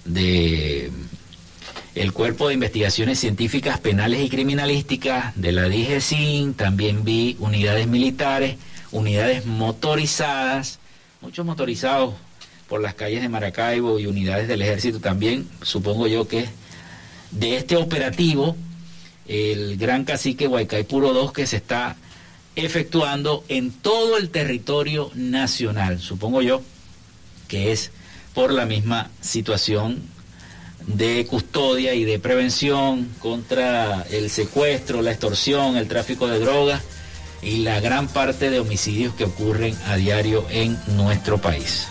de 0.05 0.89
el 1.95 2.13
Cuerpo 2.13 2.47
de 2.47 2.53
Investigaciones 2.53 3.19
Científicas 3.19 3.79
Penales 3.79 4.21
y 4.21 4.29
Criminalísticas 4.29 5.33
de 5.35 5.51
la 5.51 5.63
DGCIN, 5.63 6.53
también 6.53 7.03
vi 7.03 7.35
unidades 7.39 7.87
militares, 7.87 8.55
unidades 8.91 9.45
motorizadas, 9.45 10.79
muchos 11.21 11.45
motorizados 11.45 12.13
por 12.69 12.81
las 12.81 12.93
calles 12.93 13.21
de 13.21 13.29
Maracaibo 13.29 13.99
y 13.99 14.05
unidades 14.05 14.47
del 14.47 14.61
ejército 14.61 14.99
también, 14.99 15.47
supongo 15.61 16.07
yo 16.07 16.27
que 16.27 16.47
de 17.31 17.57
este 17.57 17.75
operativo, 17.75 18.55
el 19.27 19.75
Gran 19.77 20.05
Cacique 20.05 20.47
Huaycaipuro 20.47 21.11
2 21.13 21.33
que 21.33 21.47
se 21.47 21.57
está 21.57 21.97
efectuando 22.57 23.43
en 23.47 23.71
todo 23.71 24.17
el 24.17 24.29
territorio 24.29 25.11
nacional. 25.13 25.99
Supongo 25.99 26.41
yo 26.41 26.61
que 27.47 27.71
es 27.71 27.91
por 28.33 28.51
la 28.51 28.65
misma 28.65 29.09
situación 29.21 30.01
de 30.87 31.25
custodia 31.27 31.93
y 31.93 32.03
de 32.03 32.19
prevención 32.19 33.09
contra 33.19 34.03
el 34.09 34.29
secuestro, 34.29 35.01
la 35.01 35.11
extorsión, 35.11 35.77
el 35.77 35.87
tráfico 35.87 36.27
de 36.27 36.39
drogas 36.39 36.81
y 37.41 37.57
la 37.57 37.79
gran 37.79 38.07
parte 38.07 38.49
de 38.49 38.59
homicidios 38.59 39.13
que 39.13 39.25
ocurren 39.25 39.75
a 39.85 39.95
diario 39.95 40.45
en 40.49 40.77
nuestro 40.95 41.39
país. 41.39 41.87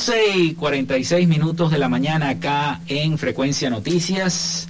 11 0.00 0.34
y 0.34 0.54
46 0.54 1.28
minutos 1.28 1.70
de 1.70 1.76
la 1.76 1.90
mañana 1.90 2.30
acá 2.30 2.80
en 2.86 3.18
Frecuencia 3.18 3.68
Noticias. 3.68 4.66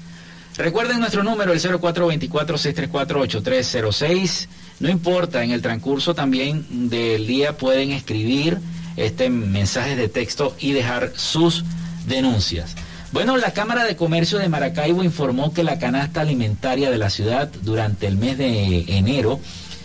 Recuerden 0.57 0.99
nuestro 0.99 1.22
número, 1.22 1.53
el 1.53 1.61
0424-634-8306. 1.61 4.49
No 4.81 4.89
importa, 4.89 5.45
en 5.45 5.53
el 5.53 5.62
transcurso 5.62 6.16
también 6.16 6.91
del 6.91 7.28
día 7.28 7.57
pueden 7.57 7.93
escribir 7.93 8.59
este 8.97 9.31
mensajes 9.31 9.97
de 9.97 10.09
texto 10.09 10.57
y 10.59 10.72
dejar 10.72 11.12
sus 11.14 11.64
denuncias. 12.09 12.74
Bueno, 13.12 13.37
la 13.37 13.53
Cámara 13.53 13.85
de 13.85 13.95
Comercio 13.95 14.39
de 14.39 14.49
Maracaibo 14.49 15.05
informó 15.05 15.55
que 15.55 15.62
la 15.62 15.78
canasta 15.78 16.22
alimentaria 16.22 16.91
de 16.91 16.99
la 16.99 17.09
ciudad 17.09 17.49
durante 17.62 18.09
el 18.09 18.16
mes 18.16 18.37
de 18.37 18.85
enero 18.89 19.39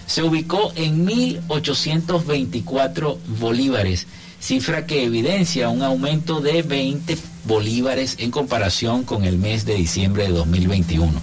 se 0.08 0.24
ubicó 0.24 0.74
en 0.76 1.06
1.824 1.06 3.20
bolívares 3.40 4.08
cifra 4.40 4.86
que 4.86 5.04
evidencia 5.04 5.70
un 5.70 5.82
aumento 5.82 6.42
de 6.42 6.62
20 6.62 7.18
bolívares 7.46 8.16
en 8.20 8.32
comparación 8.32 9.04
con 9.04 9.24
el 9.26 9.38
mes 9.38 9.66
de 9.66 9.76
diciembre 9.76 10.24
de 10.24 10.30
2021. 10.30 11.14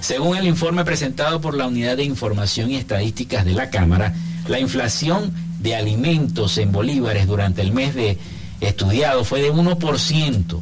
Según 0.00 0.36
el 0.36 0.46
informe 0.46 0.84
presentado 0.84 1.40
por 1.40 1.54
la 1.54 1.66
Unidad 1.66 1.96
de 1.96 2.04
Información 2.04 2.70
y 2.70 2.76
Estadísticas 2.76 3.44
de 3.44 3.52
la 3.52 3.70
Cámara, 3.70 4.14
la 4.46 4.60
inflación 4.60 5.32
de 5.60 5.74
alimentos 5.74 6.56
en 6.58 6.72
bolívares 6.72 7.26
durante 7.26 7.62
el 7.62 7.72
mes 7.72 7.94
de 7.94 8.18
estudiado 8.60 9.24
fue 9.24 9.42
de 9.42 9.52
1%, 9.52 10.60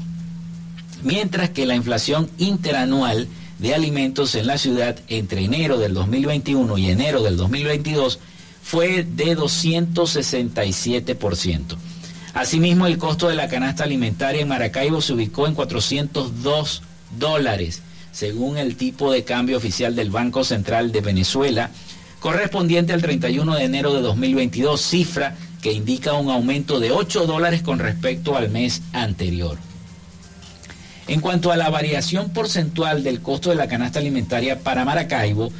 mientras 1.02 1.50
que 1.50 1.66
la 1.66 1.76
inflación 1.76 2.30
interanual 2.38 3.28
de 3.58 3.74
alimentos 3.74 4.34
en 4.34 4.46
la 4.46 4.58
ciudad 4.58 4.96
entre 5.08 5.44
enero 5.44 5.78
del 5.78 5.94
2021 5.94 6.78
y 6.78 6.90
enero 6.90 7.22
del 7.22 7.36
2022 7.36 8.18
fue 8.66 9.04
de 9.04 9.36
267%. 9.36 11.76
Asimismo, 12.34 12.86
el 12.88 12.98
costo 12.98 13.28
de 13.28 13.36
la 13.36 13.46
canasta 13.46 13.84
alimentaria 13.84 14.42
en 14.42 14.48
Maracaibo 14.48 15.00
se 15.00 15.12
ubicó 15.12 15.46
en 15.46 15.54
402 15.54 16.82
dólares, 17.16 17.82
según 18.10 18.58
el 18.58 18.76
tipo 18.76 19.12
de 19.12 19.22
cambio 19.22 19.58
oficial 19.58 19.94
del 19.94 20.10
Banco 20.10 20.42
Central 20.42 20.90
de 20.90 21.00
Venezuela, 21.00 21.70
correspondiente 22.18 22.92
al 22.92 23.02
31 23.02 23.54
de 23.54 23.62
enero 23.62 23.94
de 23.94 24.00
2022, 24.00 24.80
cifra 24.80 25.36
que 25.62 25.72
indica 25.72 26.14
un 26.14 26.28
aumento 26.28 26.80
de 26.80 26.90
8 26.90 27.24
dólares 27.24 27.62
con 27.62 27.78
respecto 27.78 28.36
al 28.36 28.50
mes 28.50 28.82
anterior. 28.92 29.58
En 31.06 31.20
cuanto 31.20 31.52
a 31.52 31.56
la 31.56 31.70
variación 31.70 32.30
porcentual 32.30 33.04
del 33.04 33.22
costo 33.22 33.50
de 33.50 33.56
la 33.56 33.68
canasta 33.68 34.00
alimentaria 34.00 34.58
para 34.58 34.84
Maracaibo, 34.84 35.52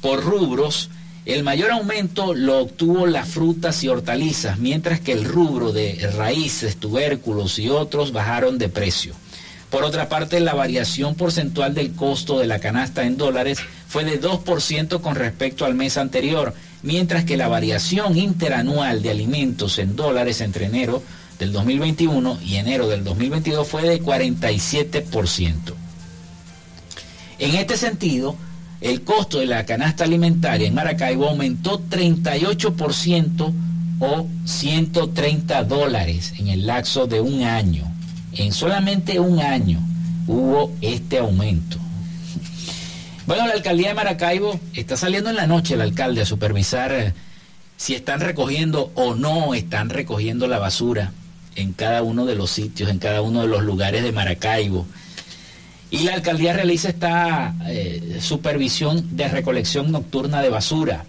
por 0.00 0.24
rubros, 0.24 0.88
el 1.26 1.42
mayor 1.42 1.72
aumento 1.72 2.34
lo 2.34 2.60
obtuvo 2.60 3.06
las 3.06 3.28
frutas 3.28 3.82
y 3.82 3.88
hortalizas, 3.88 4.58
mientras 4.58 5.00
que 5.00 5.12
el 5.12 5.24
rubro 5.24 5.72
de 5.72 6.08
raíces, 6.16 6.76
tubérculos 6.76 7.58
y 7.58 7.68
otros 7.68 8.12
bajaron 8.12 8.58
de 8.58 8.68
precio. 8.68 9.12
Por 9.68 9.82
otra 9.82 10.08
parte, 10.08 10.38
la 10.38 10.54
variación 10.54 11.16
porcentual 11.16 11.74
del 11.74 11.92
costo 11.92 12.38
de 12.38 12.46
la 12.46 12.60
canasta 12.60 13.04
en 13.04 13.16
dólares 13.16 13.58
fue 13.88 14.04
de 14.04 14.20
2% 14.20 15.00
con 15.00 15.16
respecto 15.16 15.64
al 15.64 15.74
mes 15.74 15.96
anterior, 15.96 16.54
mientras 16.82 17.24
que 17.24 17.36
la 17.36 17.48
variación 17.48 18.16
interanual 18.16 19.02
de 19.02 19.10
alimentos 19.10 19.80
en 19.80 19.96
dólares 19.96 20.40
entre 20.40 20.66
enero 20.66 21.02
del 21.40 21.52
2021 21.52 22.38
y 22.44 22.54
enero 22.54 22.86
del 22.86 23.02
2022 23.02 23.66
fue 23.66 23.82
de 23.82 24.00
47%. 24.00 25.74
En 27.40 27.54
este 27.56 27.76
sentido, 27.76 28.36
el 28.80 29.02
costo 29.02 29.38
de 29.38 29.46
la 29.46 29.64
canasta 29.64 30.04
alimentaria 30.04 30.68
en 30.68 30.74
Maracaibo 30.74 31.28
aumentó 31.28 31.80
38% 31.88 33.52
o 33.98 34.26
130 34.44 35.64
dólares 35.64 36.34
en 36.38 36.48
el 36.48 36.66
lapso 36.66 37.06
de 37.06 37.20
un 37.20 37.42
año. 37.42 37.90
En 38.32 38.52
solamente 38.52 39.18
un 39.18 39.40
año 39.40 39.80
hubo 40.26 40.72
este 40.80 41.18
aumento. 41.18 41.78
Bueno, 43.26 43.46
la 43.46 43.54
alcaldía 43.54 43.88
de 43.88 43.94
Maracaibo 43.94 44.60
está 44.74 44.96
saliendo 44.96 45.30
en 45.30 45.36
la 45.36 45.46
noche 45.46 45.74
el 45.74 45.80
alcalde 45.80 46.22
a 46.22 46.26
supervisar 46.26 46.92
eh, 46.92 47.14
si 47.76 47.94
están 47.94 48.20
recogiendo 48.20 48.92
o 48.94 49.14
no 49.14 49.54
están 49.54 49.90
recogiendo 49.90 50.46
la 50.46 50.58
basura 50.58 51.12
en 51.56 51.72
cada 51.72 52.02
uno 52.02 52.26
de 52.26 52.36
los 52.36 52.50
sitios, 52.50 52.90
en 52.90 52.98
cada 52.98 53.22
uno 53.22 53.40
de 53.42 53.48
los 53.48 53.64
lugares 53.64 54.02
de 54.02 54.12
Maracaibo. 54.12 54.86
Y 55.96 56.02
la 56.02 56.12
alcaldía 56.12 56.52
realiza 56.52 56.90
esta 56.90 57.54
eh, 57.68 58.18
supervisión 58.20 59.16
de 59.16 59.28
recolección 59.28 59.90
nocturna 59.90 60.42
de 60.42 60.50
basura. 60.50 61.06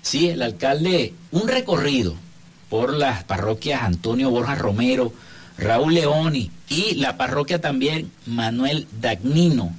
Sí, 0.00 0.30
el 0.30 0.40
alcalde, 0.40 1.12
un 1.30 1.46
recorrido 1.46 2.14
por 2.70 2.94
las 2.94 3.24
parroquias 3.24 3.82
Antonio 3.82 4.30
Borja 4.30 4.54
Romero, 4.54 5.12
Raúl 5.58 5.92
Leoni 5.92 6.50
y 6.70 6.94
la 6.94 7.18
parroquia 7.18 7.60
también 7.60 8.10
Manuel 8.24 8.86
Dagnino. 8.98 9.74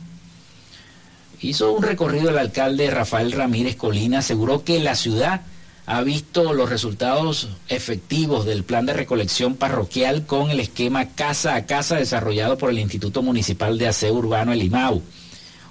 Hizo 1.41 1.73
un 1.73 1.81
recorrido 1.81 2.29
el 2.29 2.37
alcalde 2.37 2.91
Rafael 2.91 3.31
Ramírez 3.31 3.75
Colina, 3.77 4.19
aseguró 4.19 4.63
que 4.63 4.79
la 4.79 4.95
ciudad 4.95 5.41
ha 5.87 6.01
visto 6.01 6.53
los 6.53 6.69
resultados 6.69 7.49
efectivos 7.69 8.45
del 8.45 8.63
plan 8.63 8.85
de 8.85 8.93
recolección 8.93 9.55
parroquial 9.55 10.25
con 10.25 10.49
el 10.49 10.59
esquema 10.59 11.09
casa 11.09 11.55
a 11.55 11.65
casa 11.65 11.97
desarrollado 11.97 12.57
por 12.57 12.71
el 12.71 12.79
Instituto 12.79 13.21
Municipal 13.21 13.77
de 13.77 13.87
Aseo 13.87 14.13
Urbano, 14.13 14.51
el 14.51 14.63
IMAU, 14.63 15.03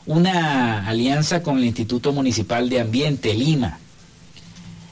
una 0.06 0.86
alianza 0.86 1.42
con 1.42 1.58
el 1.58 1.64
Instituto 1.64 2.12
Municipal 2.12 2.68
de 2.68 2.80
Ambiente, 2.80 3.34
Lima. 3.34 3.78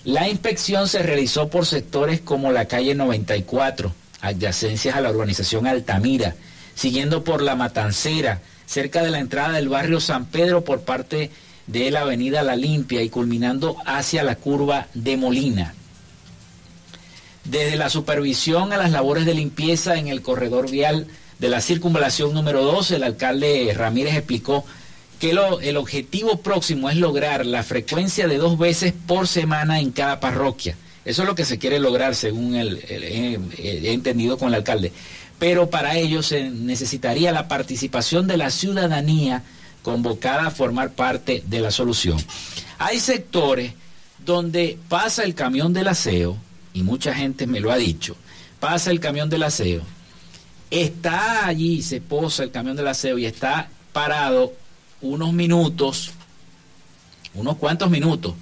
La 0.05 0.29
inspección 0.29 0.89
se 0.89 1.03
realizó 1.05 1.49
por 1.49 1.66
sectores 1.66 2.20
como 2.20 2.51
la 2.51 2.66
calle 2.66 2.97
94, 2.97 3.95
adyacencias 4.20 4.97
a 4.97 5.01
la 5.01 5.11
urbanización 5.11 5.68
Altamira, 5.68 6.35
siguiendo 6.75 7.23
por 7.23 7.43
la 7.43 7.55
Matancera, 7.55 8.43
cerca 8.66 9.05
de 9.05 9.11
la 9.11 9.20
entrada 9.20 9.53
del 9.53 9.68
barrio 9.68 10.01
San 10.01 10.27
Pedro 10.27 10.64
por 10.64 10.81
parte 10.81 11.16
de 11.16 11.31
de 11.73 11.91
la 11.91 12.03
avenida 12.03 12.43
La 12.43 12.55
Limpia 12.55 13.03
y 13.03 13.09
culminando 13.09 13.77
hacia 13.87 14.23
la 14.23 14.37
curva 14.37 14.89
de 14.93 15.16
Molina. 15.16 15.75
Desde 17.45 17.77
la 17.77 17.89
supervisión 17.89 18.73
a 18.73 18.77
las 18.77 18.93
labores 18.93 19.25
de 19.25 19.35
limpieza 19.35 19.97
en 19.97 20.09
el 20.09 20.23
corredor 20.23 20.70
vial 20.70 21.07
de 21.39 21.49
la 21.49 21.61
circunvalación 21.61 22.35
número 22.35 22.62
2, 22.62 22.93
el 22.93 23.03
alcalde 23.03 23.73
Ramírez 23.75 24.14
explicó 24.14 24.64
que 25.18 25.31
el 25.31 25.77
objetivo 25.77 26.39
próximo 26.39 26.91
es 26.91 26.97
lograr 26.97 27.47
la 27.47 27.62
frecuencia 27.62 28.29
de 28.29 28.39
dos 28.39 28.59
veces 28.59 28.93
por 29.07 29.27
semana 29.27 29.81
en 29.81 29.93
cada 29.93 30.20
parroquia. 30.20 30.77
Eso 31.05 31.23
es 31.23 31.29
lo 31.29 31.35
que 31.35 31.45
se 31.45 31.59
quiere 31.59 31.81
lograr, 31.81 32.14
según 32.14 32.55
el, 32.55 32.81
he 32.89 33.93
entendido 33.93 34.37
con 34.37 34.49
el 34.49 34.55
alcalde. 34.55 34.93
Pero 35.39 35.70
para 35.70 35.97
ello 35.97 36.23
se 36.23 36.51
necesitaría 36.51 37.33
la 37.33 37.49
participación 37.49 38.29
de 38.29 38.37
la 38.37 38.51
ciudadanía 38.51 39.43
convocada 39.83 40.47
a 40.47 40.51
formar 40.51 40.93
parte 40.93 41.43
de 41.47 41.61
la 41.61 41.70
solución. 41.70 42.18
Hay 42.78 42.99
sectores 43.01 43.72
donde 44.24 44.78
pasa 44.89 45.24
el 45.24 45.35
camión 45.35 45.72
del 45.72 45.89
aseo, 45.89 46.37
y 46.72 46.83
mucha 46.83 47.14
gente 47.14 47.47
me 47.47 47.61
lo 47.61 47.70
ha 47.70 47.76
dicho, 47.76 48.16
pasa 48.61 48.91
el 48.91 49.01
camión 49.01 49.28
del 49.28 49.43
aseo, 49.43 49.83
está 50.70 51.47
allí, 51.47 51.83
se 51.83 52.01
posa 52.01 52.45
el 52.45 52.51
camión 52.51 52.76
del 52.76 52.89
aseo 52.89 53.18
y 53.18 53.26
está 53.26 53.68
parado 53.93 54.53
unos 55.03 55.33
minutos, 55.33 56.12
unos 57.35 57.57
cuantos 57.57 57.91
minutos. 57.91 58.35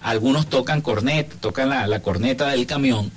Algunos 0.00 0.48
tocan 0.48 0.80
corneta, 0.80 1.34
tocan 1.40 1.70
la, 1.70 2.00
corneta 2.00 2.48
del 2.48 2.66
camión 2.66 3.10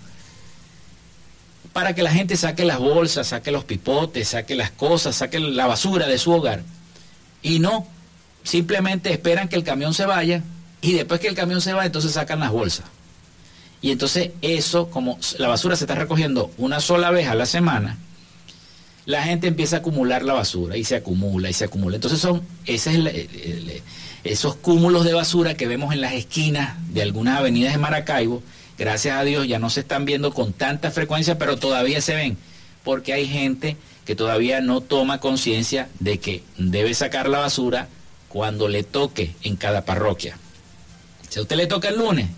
para 1.74 1.94
que 1.94 2.02
la 2.02 2.12
gente 2.12 2.36
saque 2.36 2.66
las 2.66 2.80
bolsas, 2.80 3.28
saque 3.28 3.52
los 3.52 3.64
pipotes, 3.64 4.30
saque 4.30 4.56
las 4.56 4.72
cosas, 4.72 5.16
saque 5.16 5.40
la 5.40 5.68
basura 5.68 6.08
de 6.08 6.18
su 6.18 6.32
hogar. 6.32 6.64
Y 7.42 7.60
no, 7.60 7.88
simplemente 8.44 9.12
esperan 9.12 9.48
que 9.48 9.56
el 9.56 9.64
camión 9.64 9.94
se 9.94 10.06
vaya 10.06 10.44
y 10.82 10.94
después 10.94 11.20
que 11.20 11.28
el 11.28 11.36
camión 11.36 11.62
se 11.62 11.74
va, 11.74 11.86
entonces 11.86 12.12
sacan 12.12 12.40
las 12.40 12.52
bolsas. 12.52 12.86
Y 13.82 13.92
entonces 13.92 14.32
eso, 14.42 14.90
como 14.90 15.18
la 15.40 15.48
basura 15.48 15.76
se 15.76 15.86
está 15.86 15.96
recogiendo 15.96 16.52
una 16.58 16.80
sola 16.80 17.10
vez 17.10 17.28
a 17.28 17.36
la 17.36 17.46
semana, 17.46 17.98
la 19.06 19.24
gente 19.24 19.48
empieza 19.48 19.78
a 19.78 19.80
acumular 19.80 20.24
la 20.24 20.34
basura 20.34 20.78
y 20.78 20.84
se 20.84 20.96
acumula 20.96 21.50
y 21.50 21.54
se 21.54 21.66
acumula. 21.66 21.96
Entonces 21.96 22.20
son 22.20 22.44
esos 24.24 24.56
cúmulos 24.56 25.04
de 25.04 25.14
basura 25.14 25.56
que 25.56 25.68
vemos 25.68 25.94
en 25.94 26.02
las 26.02 26.14
esquinas 26.14 26.76
de 26.94 27.02
algunas 27.02 27.40
avenidas 27.40 27.74
de 27.74 27.80
Maracaibo. 27.80 28.44
Gracias 28.78 29.18
a 29.18 29.24
Dios 29.24 29.48
ya 29.48 29.58
no 29.58 29.72
se 29.72 29.80
están 29.80 30.06
viendo 30.06 30.32
con 30.34 30.54
tanta 30.54 30.92
frecuencia, 30.92 31.40
pero 31.40 31.58
todavía 31.58 32.02
se 32.02 32.16
ven, 32.16 32.38
porque 32.84 33.14
hay 33.14 33.28
gente 33.28 33.78
que 34.06 34.16
todavía 34.16 34.62
no 34.62 34.82
toma 34.82 35.20
conciencia 35.20 35.90
de 36.00 36.20
que 36.20 36.44
debe 36.58 36.94
sacar 36.94 37.30
la 37.30 37.40
basura 37.40 37.88
cuando 38.30 38.68
le 38.68 38.84
toque 38.84 39.36
en 39.44 39.56
cada 39.56 39.86
parroquia. 39.86 40.38
Si 41.30 41.40
a 41.40 41.44
usted 41.44 41.56
le 41.56 41.68
toca 41.68 41.90
el 41.90 41.98
lunes, 41.98 42.30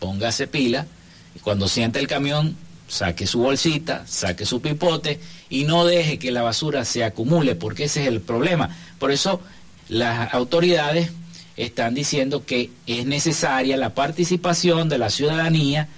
póngase 0.00 0.46
pila 0.46 0.86
y 1.34 1.38
cuando 1.38 1.68
sienta 1.68 1.98
el 1.98 2.06
camión 2.06 2.56
saque 2.88 3.26
su 3.26 3.38
bolsita, 3.38 4.04
saque 4.06 4.44
su 4.44 4.60
pipote 4.60 5.20
y 5.48 5.64
no 5.64 5.86
deje 5.86 6.18
que 6.18 6.30
la 6.30 6.42
basura 6.42 6.84
se 6.84 7.04
acumule, 7.04 7.54
porque 7.54 7.84
ese 7.84 8.02
es 8.02 8.08
el 8.08 8.20
problema. 8.20 8.76
Por 8.98 9.10
eso 9.10 9.40
las 9.88 10.34
autoridades 10.34 11.10
están 11.56 11.94
diciendo 11.94 12.44
que 12.44 12.70
es 12.86 13.06
necesaria 13.06 13.76
la 13.76 13.94
participación 13.94 14.88
de 14.88 14.98
la 14.98 15.10
ciudadanía 15.10 15.88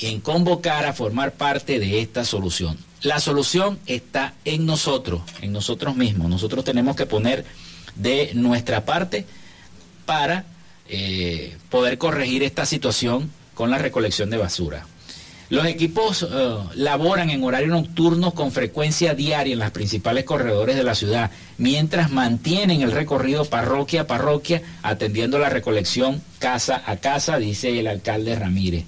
en 0.00 0.20
convocar 0.20 0.86
a 0.86 0.92
formar 0.92 1.32
parte 1.32 1.78
de 1.78 2.00
esta 2.00 2.24
solución. 2.24 2.78
La 3.02 3.20
solución 3.20 3.78
está 3.86 4.34
en 4.44 4.66
nosotros, 4.66 5.22
en 5.40 5.52
nosotros 5.52 5.96
mismos. 5.96 6.28
Nosotros 6.28 6.64
tenemos 6.64 6.96
que 6.96 7.06
poner 7.06 7.44
de 7.94 8.32
nuestra 8.34 8.84
parte 8.84 9.24
para 10.04 10.44
eh, 10.88 11.56
poder 11.70 11.98
corregir 11.98 12.42
esta 12.42 12.66
situación 12.66 13.30
con 13.54 13.70
la 13.70 13.78
recolección 13.78 14.30
de 14.30 14.38
basura. 14.38 14.86
Los 15.50 15.66
equipos 15.66 16.26
eh, 16.30 16.56
laboran 16.74 17.30
en 17.30 17.42
horario 17.42 17.68
nocturno 17.68 18.32
con 18.32 18.52
frecuencia 18.52 19.14
diaria 19.14 19.54
en 19.54 19.58
las 19.58 19.70
principales 19.70 20.24
corredores 20.24 20.76
de 20.76 20.84
la 20.84 20.94
ciudad, 20.94 21.30
mientras 21.56 22.10
mantienen 22.10 22.82
el 22.82 22.92
recorrido 22.92 23.46
parroquia 23.46 24.02
a 24.02 24.06
parroquia, 24.06 24.62
atendiendo 24.82 25.38
la 25.38 25.48
recolección 25.48 26.20
casa 26.38 26.82
a 26.84 26.96
casa, 26.96 27.38
dice 27.38 27.78
el 27.78 27.86
alcalde 27.86 28.36
Ramírez. 28.36 28.84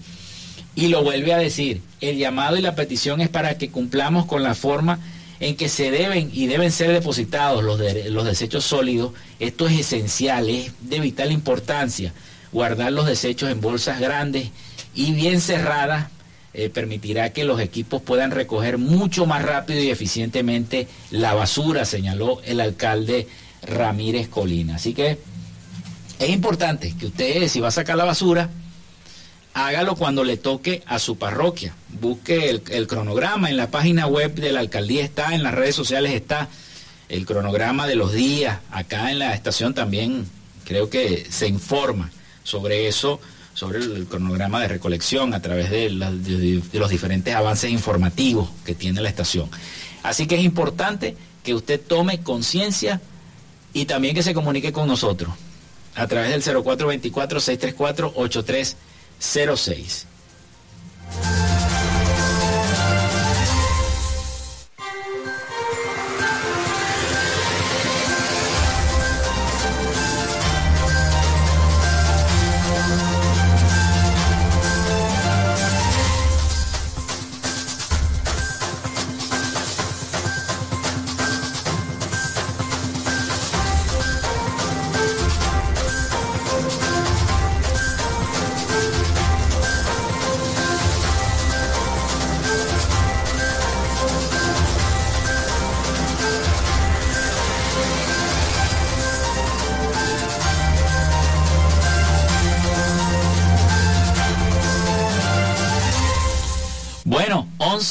Y 0.74 0.88
lo 0.88 1.02
vuelve 1.02 1.32
a 1.32 1.38
decir, 1.38 1.82
el 2.00 2.16
llamado 2.16 2.56
y 2.56 2.62
la 2.62 2.74
petición 2.74 3.20
es 3.20 3.28
para 3.28 3.58
que 3.58 3.70
cumplamos 3.70 4.26
con 4.26 4.42
la 4.42 4.54
forma 4.54 5.00
en 5.40 5.56
que 5.56 5.68
se 5.68 5.90
deben 5.90 6.30
y 6.32 6.46
deben 6.46 6.70
ser 6.70 6.92
depositados 6.92 7.64
los, 7.64 7.80
los 8.10 8.24
desechos 8.24 8.64
sólidos. 8.64 9.12
Esto 9.40 9.66
es 9.66 9.80
esencial, 9.80 10.48
es 10.48 10.72
de 10.80 11.00
vital 11.00 11.32
importancia, 11.32 12.12
guardar 12.52 12.92
los 12.92 13.06
desechos 13.06 13.50
en 13.50 13.60
bolsas 13.60 14.00
grandes 14.00 14.50
y 14.94 15.12
bien 15.12 15.40
cerradas 15.40 16.08
eh, 16.52 16.68
permitirá 16.68 17.32
que 17.32 17.44
los 17.44 17.60
equipos 17.60 18.02
puedan 18.02 18.32
recoger 18.32 18.76
mucho 18.76 19.24
más 19.24 19.42
rápido 19.42 19.80
y 19.80 19.90
eficientemente 19.90 20.88
la 21.12 21.32
basura, 21.32 21.84
señaló 21.84 22.40
el 22.44 22.60
alcalde 22.60 23.28
Ramírez 23.62 24.28
Colina. 24.28 24.74
Así 24.74 24.92
que 24.92 25.18
es 26.18 26.28
importante 26.28 26.92
que 26.98 27.06
usted, 27.06 27.46
si 27.46 27.60
va 27.60 27.68
a 27.68 27.72
sacar 27.72 27.96
la 27.96 28.04
basura, 28.04 28.50
hágalo 29.54 29.96
cuando 29.96 30.24
le 30.24 30.36
toque 30.36 30.82
a 30.86 30.98
su 30.98 31.18
parroquia. 31.18 31.74
Busque 32.00 32.50
el, 32.50 32.86
cronograma 32.86 33.50
en 33.50 33.56
la 33.56 33.70
página 33.70 34.06
web 34.06 34.34
de 34.34 34.52
la 34.52 34.60
alcaldía, 34.60 35.04
está 35.04 35.34
en 35.34 35.42
las 35.42 35.54
redes 35.54 35.74
sociales, 35.74 36.12
está 36.12 36.48
el 37.08 37.26
cronograma 37.26 37.86
de 37.86 37.96
los 37.96 38.12
días. 38.12 38.60
Acá 38.70 39.10
en 39.10 39.18
la 39.18 39.34
estación 39.34 39.74
también 39.74 40.26
creo 40.64 40.88
que 40.88 41.26
se 41.30 41.48
informa 41.48 42.10
sobre 42.44 42.88
eso 42.88 43.20
sobre 43.54 43.78
el, 43.80 44.06
cronograma 44.06 44.60
de 44.60 44.68
recolección 44.68 45.34
a 45.34 45.42
través 45.42 45.70
de, 45.70 45.90
los 45.90 46.90
diferentes 46.90 47.34
avances 47.34 47.70
informativos 47.70 48.48
que 48.64 48.74
tiene 48.74 49.02
la 49.02 49.08
estación. 49.08 49.50
Así 50.02 50.26
que 50.26 50.36
es 50.36 50.44
importante 50.44 51.16
que 51.42 51.54
usted 51.54 51.80
tome 51.80 52.20
conciencia 52.20 53.00
y 53.74 53.84
también 53.84 54.14
que 54.14 54.22
se 54.22 54.32
comunique 54.34 54.72
con 54.72 54.88
nosotros 54.88 55.32
a 55.94 56.06
través 56.06 56.30
del 56.30 56.42
0424-634-8306. 59.20 61.49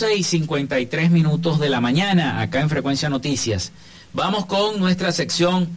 11 0.01 0.15
y 0.15 0.23
53 0.23 1.11
minutos 1.11 1.59
de 1.59 1.67
la 1.67 1.81
mañana, 1.81 2.39
acá 2.39 2.61
en 2.61 2.69
Frecuencia 2.69 3.09
Noticias. 3.09 3.73
Vamos 4.13 4.45
con 4.45 4.79
nuestra 4.79 5.11
sección 5.11 5.67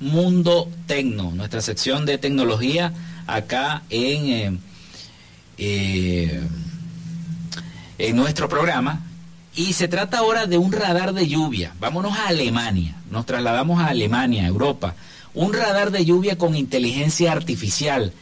Mundo 0.00 0.68
Tecno, 0.86 1.30
nuestra 1.30 1.62
sección 1.62 2.04
de 2.04 2.18
tecnología 2.18 2.92
acá 3.26 3.82
en, 3.88 4.28
eh, 4.28 4.58
eh, 5.56 6.42
en 7.96 8.16
nuestro 8.16 8.50
programa. 8.50 9.00
Y 9.54 9.72
se 9.72 9.88
trata 9.88 10.18
ahora 10.18 10.44
de 10.44 10.58
un 10.58 10.72
radar 10.72 11.14
de 11.14 11.26
lluvia. 11.26 11.72
Vámonos 11.80 12.18
a 12.18 12.28
Alemania, 12.28 12.96
nos 13.10 13.24
trasladamos 13.24 13.80
a 13.80 13.86
Alemania, 13.86 14.46
Europa. 14.46 14.94
Un 15.32 15.54
radar 15.54 15.90
de 15.90 16.04
lluvia 16.04 16.36
con 16.36 16.54
inteligencia 16.54 17.32
artificial. 17.32 18.12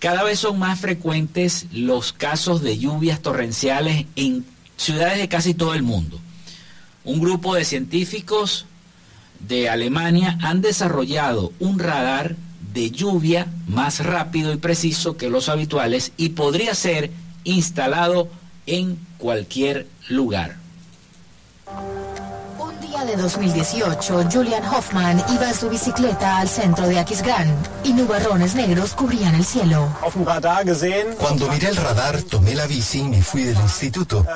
Cada 0.00 0.22
vez 0.22 0.40
son 0.40 0.58
más 0.58 0.78
frecuentes 0.78 1.66
los 1.72 2.12
casos 2.12 2.60
de 2.60 2.76
lluvias 2.76 3.20
torrenciales 3.20 4.04
en 4.14 4.44
ciudades 4.78 5.18
de 5.18 5.28
casi 5.28 5.52
todo 5.52 5.74
el 5.74 5.82
mundo. 5.82 6.18
Un 7.04 7.20
grupo 7.20 7.54
de 7.54 7.66
científicos 7.66 8.64
de 9.40 9.68
Alemania 9.68 10.38
han 10.40 10.62
desarrollado 10.62 11.52
un 11.58 11.78
radar 11.78 12.36
de 12.72 12.90
lluvia 12.90 13.46
más 13.66 14.04
rápido 14.04 14.52
y 14.52 14.56
preciso 14.56 15.16
que 15.16 15.28
los 15.28 15.50
habituales 15.50 16.12
y 16.16 16.30
podría 16.30 16.74
ser 16.74 17.10
instalado 17.44 18.28
en 18.66 18.98
cualquier 19.18 19.86
lugar 20.08 20.56
día 23.04 23.16
de 23.16 23.22
2018, 23.22 24.28
Julian 24.30 24.64
Hoffman 24.64 25.22
iba 25.32 25.48
en 25.48 25.54
su 25.54 25.68
bicicleta 25.68 26.38
al 26.38 26.48
centro 26.48 26.86
de 26.88 26.98
Aquisgrán 26.98 27.54
y 27.84 27.92
nubarrones 27.92 28.54
negros 28.54 28.94
cubrían 28.94 29.34
el 29.34 29.44
cielo. 29.44 29.88
Cuando 31.18 31.48
miré 31.48 31.68
el 31.68 31.76
radar, 31.76 32.22
tomé 32.22 32.54
la 32.54 32.66
bici 32.66 33.00
y 33.00 33.04
me 33.04 33.22
fui 33.22 33.44
del 33.44 33.56
instituto. 33.56 34.26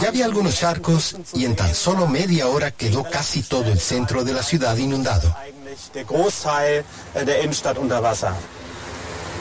Ya 0.00 0.08
había 0.08 0.24
algunos 0.24 0.56
charcos 0.56 1.16
y 1.34 1.44
en 1.44 1.56
tan 1.56 1.74
solo 1.74 2.06
media 2.06 2.46
hora 2.46 2.70
quedó 2.70 3.04
casi 3.04 3.42
todo 3.42 3.70
el 3.70 3.80
centro 3.80 4.24
de 4.24 4.32
la 4.32 4.42
ciudad 4.42 4.76
inundado. 4.76 5.34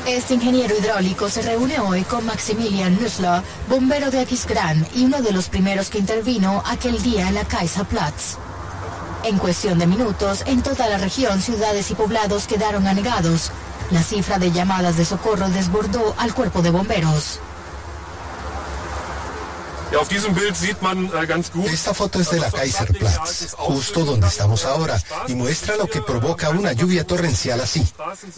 Este 0.06 0.34
ingeniero 0.34 0.74
hidráulico 0.78 1.30
se 1.30 1.42
reúne 1.42 1.80
hoy 1.80 2.04
con 2.04 2.26
Maximilian 2.26 2.98
Nüssler, 3.02 3.42
bombero 3.70 4.10
de 4.10 4.20
Aquisgrán 4.20 4.88
y 4.96 5.06
uno 5.06 5.22
de 5.22 5.32
los 5.32 5.50
primeros 5.50 5.90
que 5.90 6.00
intervino 6.00 6.64
aquel 6.66 7.02
día 7.04 7.28
en 7.28 7.36
la 7.36 7.44
Kaiserplatz. 7.44 8.38
En 9.24 9.38
cuestión 9.38 9.80
de 9.80 9.88
minutos, 9.88 10.44
en 10.46 10.62
toda 10.62 10.88
la 10.88 10.98
región, 10.98 11.42
ciudades 11.42 11.92
y 11.92 11.96
poblados 11.96 12.48
quedaron 12.48 12.88
anegados. 12.88 13.52
La 13.92 14.04
cifra 14.04 14.38
de 14.40 14.52
llamadas 14.52 14.98
de 14.98 15.06
socorro 15.06 15.50
desbordó 15.50 16.16
al 16.18 16.34
cuerpo 16.34 16.62
de 16.62 16.70
bomberos. 16.70 17.40
Äh, 19.90 21.72
Esta 21.72 21.94
foto 21.94 22.20
es 22.20 22.30
de 22.30 22.40
la 22.40 22.52
Kaiserplatz, 22.52 23.54
justo 23.58 24.04
donde 24.04 24.28
estamos 24.28 24.66
ahora, 24.66 25.02
y 25.28 25.36
muestra 25.36 25.78
lo 25.78 25.88
que 25.88 26.02
provoca 26.02 26.50
una 26.50 26.74
lluvia 26.74 27.06
torrencial 27.06 27.62
así. 27.62 27.88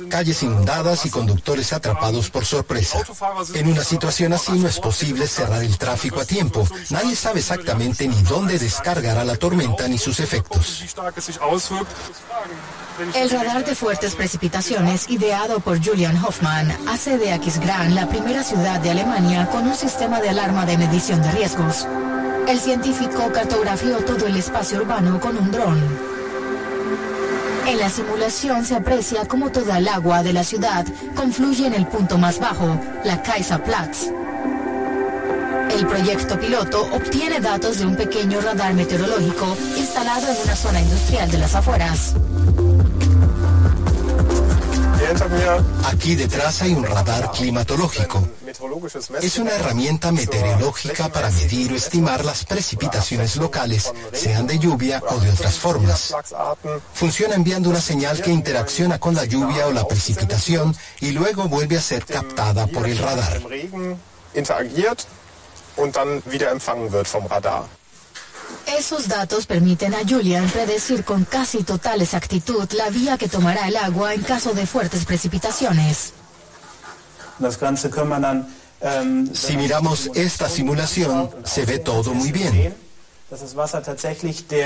Calles 0.09 0.43
inundadas 0.43 1.05
y 1.05 1.09
conductores 1.09 1.73
atrapados 1.73 2.29
por 2.29 2.45
sorpresa. 2.45 2.99
En 3.55 3.67
una 3.67 3.83
situación 3.83 4.33
así 4.33 4.51
no 4.53 4.67
es 4.67 4.79
posible 4.79 5.27
cerrar 5.27 5.63
el 5.63 5.77
tráfico 5.77 6.21
a 6.21 6.25
tiempo. 6.25 6.67
Nadie 6.91 7.15
sabe 7.15 7.39
exactamente 7.39 8.07
ni 8.07 8.21
dónde 8.23 8.59
descargará 8.59 9.23
la 9.23 9.35
tormenta 9.35 9.87
ni 9.87 9.97
sus 9.97 10.19
efectos. 10.19 10.85
El 13.15 13.29
radar 13.29 13.63
de 13.63 13.75
fuertes 13.75 14.13
precipitaciones, 14.15 15.09
ideado 15.09 15.61
por 15.61 15.83
Julian 15.83 16.21
Hoffman, 16.23 16.69
hace 16.89 17.17
de 17.17 17.31
Aquisgrán 17.31 17.95
la 17.95 18.09
primera 18.09 18.43
ciudad 18.43 18.81
de 18.81 18.91
Alemania 18.91 19.47
con 19.49 19.65
un 19.65 19.75
sistema 19.75 20.19
de 20.19 20.29
alarma 20.29 20.65
de 20.65 20.77
medición 20.77 21.21
de 21.21 21.31
El 21.41 22.59
científico 22.59 23.31
cartografió 23.31 23.95
todo 23.99 24.27
el 24.27 24.35
espacio 24.35 24.79
urbano 24.81 25.21
con 25.21 25.37
un 25.37 25.49
dron. 25.49 25.79
En 27.65 27.79
la 27.79 27.89
simulación 27.89 28.65
se 28.65 28.75
aprecia 28.75 29.25
cómo 29.25 29.49
toda 29.49 29.77
el 29.77 29.87
agua 29.87 30.21
de 30.21 30.33
la 30.33 30.43
ciudad 30.43 30.85
confluye 31.15 31.65
en 31.65 31.75
el 31.75 31.87
punto 31.87 32.17
más 32.17 32.39
bajo, 32.39 32.77
la 33.05 33.23
Kaiserplatz. 33.23 34.07
El 35.77 35.87
proyecto 35.87 36.37
piloto 36.37 36.89
obtiene 36.91 37.39
datos 37.39 37.79
de 37.79 37.85
un 37.85 37.95
pequeño 37.95 38.41
radar 38.41 38.73
meteorológico 38.73 39.55
instalado 39.77 40.27
en 40.27 40.37
una 40.43 40.55
zona 40.57 40.81
industrial 40.81 41.31
de 41.31 41.37
las 41.37 41.55
afueras. 41.55 42.15
Aquí 45.85 46.15
detrás 46.15 46.61
hay 46.61 46.73
un 46.73 46.85
radar 46.85 47.31
climatológico. 47.31 48.27
Es 49.21 49.39
una 49.39 49.51
herramienta 49.51 50.11
meteorológica 50.11 51.09
para 51.09 51.31
medir 51.31 51.71
o 51.71 51.75
estimar 51.75 52.23
las 52.23 52.45
precipitaciones 52.45 53.35
locales, 53.37 53.91
sean 54.13 54.45
de 54.45 54.59
lluvia 54.59 55.01
o 55.09 55.19
de 55.19 55.31
otras 55.31 55.55
formas. 55.55 56.15
Funciona 56.93 57.35
enviando 57.35 57.69
una 57.69 57.81
señal 57.81 58.21
que 58.21 58.31
interacciona 58.31 58.99
con 58.99 59.15
la 59.15 59.25
lluvia 59.25 59.67
o 59.67 59.71
la 59.71 59.87
precipitación 59.87 60.75
y 60.99 61.11
luego 61.11 61.47
vuelve 61.47 61.77
a 61.77 61.81
ser 61.81 62.05
captada 62.05 62.67
por 62.67 62.87
el 62.87 62.97
radar. 62.99 63.41
Esos 68.67 69.07
datos 69.07 69.45
permiten 69.45 69.93
a 69.93 69.99
Julian 70.07 70.47
predecir 70.49 71.03
con 71.03 71.25
casi 71.25 71.63
total 71.63 72.01
exactitud 72.01 72.69
la 72.73 72.89
vía 72.89 73.17
que 73.17 73.27
tomará 73.27 73.67
el 73.67 73.77
agua 73.77 74.13
en 74.13 74.21
caso 74.21 74.53
de 74.53 74.65
fuertes 74.65 75.05
precipitaciones. 75.05 76.13
Si 79.33 79.57
miramos 79.57 80.09
esta 80.15 80.49
simulación, 80.49 81.29
se 81.43 81.65
ve 81.65 81.79
todo 81.79 82.13
muy 82.13 82.31
bien. 82.31 82.75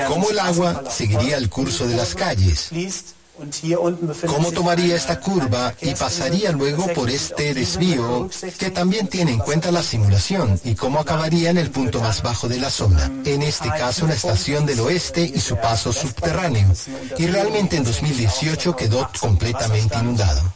Cómo 0.08 0.30
el 0.30 0.38
agua 0.38 0.84
seguiría 0.90 1.36
el 1.36 1.50
curso 1.50 1.86
de 1.86 1.96
las 1.96 2.14
calles, 2.14 2.70
¿Cómo 4.26 4.52
tomaría 4.52 4.94
esta 4.94 5.18
curva 5.18 5.74
y 5.80 5.94
pasaría 5.94 6.52
luego 6.52 6.86
por 6.94 7.10
este 7.10 7.52
desvío 7.52 8.28
que 8.58 8.70
también 8.70 9.08
tiene 9.08 9.32
en 9.32 9.40
cuenta 9.40 9.72
la 9.72 9.82
simulación 9.82 10.60
y 10.62 10.76
cómo 10.76 11.00
acabaría 11.00 11.50
en 11.50 11.58
el 11.58 11.70
punto 11.70 12.00
más 12.00 12.22
bajo 12.22 12.48
de 12.48 12.60
la 12.60 12.70
zona? 12.70 13.10
En 13.24 13.42
este 13.42 13.68
caso, 13.70 14.06
la 14.06 14.14
estación 14.14 14.66
del 14.66 14.80
oeste 14.80 15.22
y 15.34 15.40
su 15.40 15.56
paso 15.56 15.92
subterráneo. 15.92 16.68
Y 17.18 17.26
realmente 17.26 17.76
en 17.76 17.84
2018 17.84 18.76
quedó 18.76 19.10
completamente 19.20 19.98
inundado. 19.98 20.54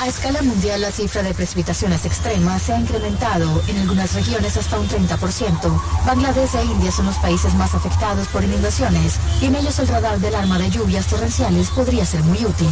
A 0.00 0.08
escala 0.08 0.42
mundial, 0.42 0.80
la 0.80 0.90
cifra 0.90 1.22
de 1.22 1.32
precipitaciones 1.32 2.04
extremas 2.04 2.62
se 2.62 2.72
ha 2.72 2.78
incrementado 2.78 3.62
en 3.68 3.78
algunas 3.78 4.12
regiones 4.12 4.56
hasta 4.56 4.78
un 4.78 4.88
30%. 4.88 5.80
Bangladesh 6.04 6.54
e 6.56 6.64
India 6.64 6.90
son 6.90 7.06
los 7.06 7.16
países 7.16 7.54
más 7.54 7.74
afectados 7.74 8.28
por 8.28 8.44
inundaciones 8.44 9.14
y 9.40 9.46
en 9.46 9.54
ellos 9.56 9.78
el 9.78 9.88
radar 9.88 10.18
del 10.18 10.34
arma 10.34 10.58
de 10.58 10.70
lluvias 10.70 11.06
torrenciales 11.06 11.70
podría 11.70 12.04
ser 12.04 12.22
muy 12.24 12.44
útil. 12.44 12.68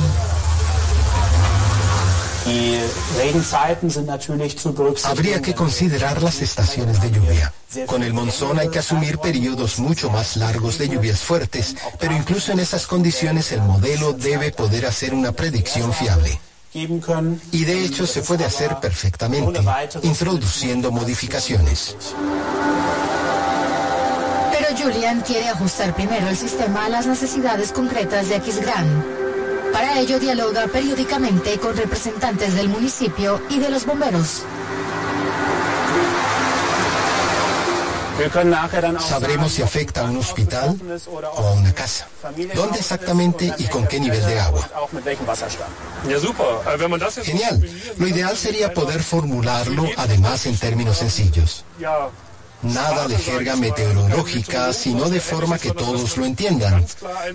Habría 5.05 5.41
que 5.41 5.55
considerar 5.55 6.23
las 6.23 6.43
estaciones 6.43 7.01
de 7.01 7.11
lluvia. 7.11 7.53
Con 7.87 8.03
el 8.03 8.13
monzón 8.13 8.59
hay 8.59 8.69
que 8.69 8.81
asumir 8.81 9.19
periodos 9.19 9.79
mucho 9.79 10.11
más 10.11 10.37
largos 10.37 10.77
de 10.77 10.89
lluvias 10.89 11.21
fuertes, 11.21 11.77
pero 12.01 12.15
incluso 12.15 12.53
en 12.53 12.59
esas 12.59 12.87
condiciones 12.87 13.53
el 13.53 13.63
modelo 13.63 14.13
debe 14.13 14.51
poder 14.51 14.87
hacer 14.87 15.15
una 15.15 15.33
predicción 15.33 15.93
fiable. 15.93 16.39
Y 16.75 17.65
de 17.65 17.85
hecho 17.85 18.07
se 18.07 18.23
puede 18.23 18.45
hacer 18.45 18.77
perfectamente, 18.81 19.61
introduciendo 20.03 20.91
modificaciones. 20.91 21.97
Pero 24.53 24.77
Julian 24.79 25.21
quiere 25.21 25.49
ajustar 25.49 25.95
primero 25.95 26.29
el 26.29 26.37
sistema 26.37 26.87
a 26.87 26.89
las 26.89 27.07
necesidades 27.07 27.73
concretas 27.73 28.29
de 28.29 28.37
Aquisgrán. 28.37 29.05
Para 29.73 29.99
ello 29.99 30.19
dialoga 30.19 30.67
periódicamente 30.67 31.59
con 31.59 31.77
representantes 31.77 32.55
del 32.55 32.69
municipio 32.69 33.43
y 33.51 33.59
de 33.59 33.71
los 33.71 33.85
bomberos. 33.85 34.43
Sabremos 39.01 39.53
si 39.53 39.63
afecta 39.63 40.03
a 40.03 40.05
un 40.05 40.19
hospital 40.19 40.79
o 41.09 41.47
a 41.47 41.53
una 41.53 41.73
casa. 41.73 42.09
¿Dónde 42.55 42.79
exactamente 42.79 43.53
y 43.59 43.65
con 43.65 43.87
qué 43.87 43.99
nivel 44.01 44.25
de 44.25 44.39
agua? 44.39 44.69
Genial. 47.23 47.71
Lo 47.97 48.07
ideal 48.07 48.37
sería 48.37 48.73
poder 48.73 49.03
formularlo 49.03 49.87
además 49.97 50.47
en 50.47 50.57
términos 50.59 50.99
sencillos. 50.99 51.65
Nada 52.63 53.09
de 53.09 53.19
jerga 53.19 53.57
meteorológica, 53.57 54.73
sino 54.73 55.11
de 55.11 55.21
forma 55.21 55.59
que 55.59 55.73
todos 55.73 56.17
lo 56.17 56.25
entiendan. 56.25 56.87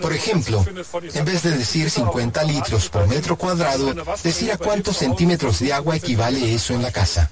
Por 0.02 0.14
ejemplo, 0.14 0.66
en 1.14 1.26
vez 1.26 1.44
de 1.44 1.52
decir 1.58 1.90
50 1.90 2.44
litros 2.44 2.90
por 2.90 3.08
metro 3.08 3.38
cuadrado, 3.38 3.94
decir 4.24 4.52
a 4.54 4.58
cuántos 4.58 4.98
centímetros 4.98 5.60
de 5.60 5.74
agua 5.74 5.98
equivale 5.98 6.54
eso 6.54 6.74
en 6.74 6.82
la 6.82 6.92
casa. 6.92 7.30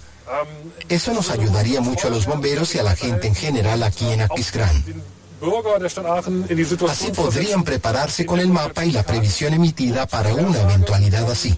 Eso 0.89 1.13
nos 1.13 1.30
ayudaría 1.30 1.82
mucho 1.82 2.07
a 2.07 2.11
los 2.11 2.26
bomberos 2.26 2.76
y 2.76 2.80
a 2.80 2.84
la 2.84 2.95
gente 2.95 3.28
en 3.28 3.36
general 3.36 3.84
aquí 3.84 4.11
en 4.11 4.21
Aquisgrán. 4.21 4.84
Así 6.89 7.11
podrían 7.11 7.63
prepararse 7.63 8.26
con 8.26 8.39
el 8.39 8.47
mapa 8.47 8.86
y 8.86 8.91
la 8.91 9.03
previsión 9.03 9.53
emitida 9.53 10.07
para 10.07 10.34
una 10.34 10.61
eventualidad 10.61 11.30
así. 11.30 11.57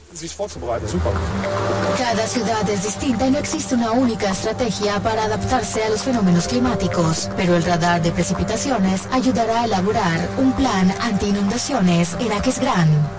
Cada 1.98 2.28
ciudad 2.28 2.70
es 2.70 2.84
distinta 2.84 3.28
y 3.28 3.32
no 3.32 3.38
existe 3.38 3.76
una 3.76 3.92
única 3.92 4.32
estrategia 4.32 5.00
para 5.02 5.26
adaptarse 5.26 5.84
a 5.84 5.90
los 5.90 6.02
fenómenos 6.02 6.48
climáticos, 6.48 7.30
pero 7.38 7.56
el 7.56 7.64
radar 7.64 8.02
de 8.02 8.12
precipitaciones 8.12 9.04
ayudará 9.12 9.62
a 9.62 9.66
elaborar 9.66 10.30
un 10.38 10.54
plan 10.54 10.94
anti-inundaciones 11.00 12.16
en 12.20 12.34
Aquisgrán. 12.34 13.17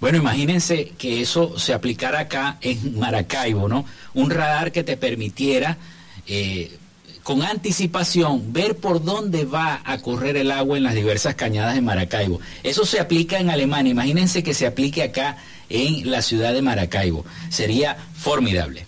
Bueno, 0.00 0.18
imagínense 0.18 0.92
que 0.98 1.22
eso 1.22 1.58
se 1.58 1.72
aplicara 1.72 2.20
acá 2.20 2.58
en 2.60 2.98
Maracaibo, 2.98 3.68
¿no? 3.68 3.84
Un 4.14 4.30
radar 4.30 4.70
que 4.70 4.84
te 4.84 4.96
permitiera 4.96 5.78
eh, 6.26 6.76
con 7.22 7.42
anticipación 7.42 8.52
ver 8.52 8.76
por 8.76 9.02
dónde 9.02 9.44
va 9.46 9.80
a 9.84 9.98
correr 9.98 10.36
el 10.36 10.50
agua 10.50 10.76
en 10.76 10.84
las 10.84 10.94
diversas 10.94 11.34
cañadas 11.34 11.74
de 11.74 11.80
Maracaibo. 11.80 12.40
Eso 12.62 12.84
se 12.84 13.00
aplica 13.00 13.38
en 13.38 13.50
Alemania, 13.50 13.90
imagínense 13.90 14.42
que 14.42 14.54
se 14.54 14.66
aplique 14.66 15.02
acá 15.02 15.38
en 15.68 16.10
la 16.10 16.22
ciudad 16.22 16.52
de 16.52 16.62
Maracaibo. 16.62 17.24
Sería 17.48 17.96
formidable. 18.14 18.86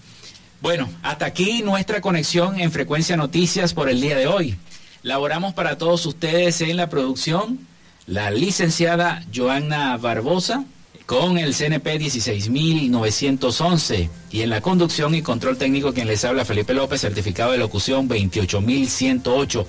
Bueno, 0.60 0.88
hasta 1.02 1.26
aquí 1.26 1.62
nuestra 1.62 2.00
conexión 2.00 2.60
en 2.60 2.70
Frecuencia 2.70 3.16
Noticias 3.16 3.74
por 3.74 3.88
el 3.88 4.00
día 4.00 4.16
de 4.16 4.26
hoy. 4.26 4.56
Laboramos 5.02 5.54
para 5.54 5.78
todos 5.78 6.04
ustedes 6.04 6.60
en 6.60 6.76
la 6.76 6.88
producción 6.88 7.60
la 8.06 8.30
licenciada 8.30 9.22
Joanna 9.34 9.96
Barbosa, 9.98 10.64
con 11.08 11.36
el 11.38 11.54
CNP 11.54 11.98
16911 11.98 14.10
y 14.30 14.42
en 14.42 14.50
la 14.50 14.60
conducción 14.60 15.14
y 15.14 15.22
control 15.22 15.56
técnico 15.56 15.94
quien 15.94 16.06
les 16.06 16.22
habla 16.26 16.44
Felipe 16.44 16.74
López, 16.74 17.00
certificado 17.00 17.52
de 17.52 17.56
locución 17.56 18.08
28108. 18.08 19.66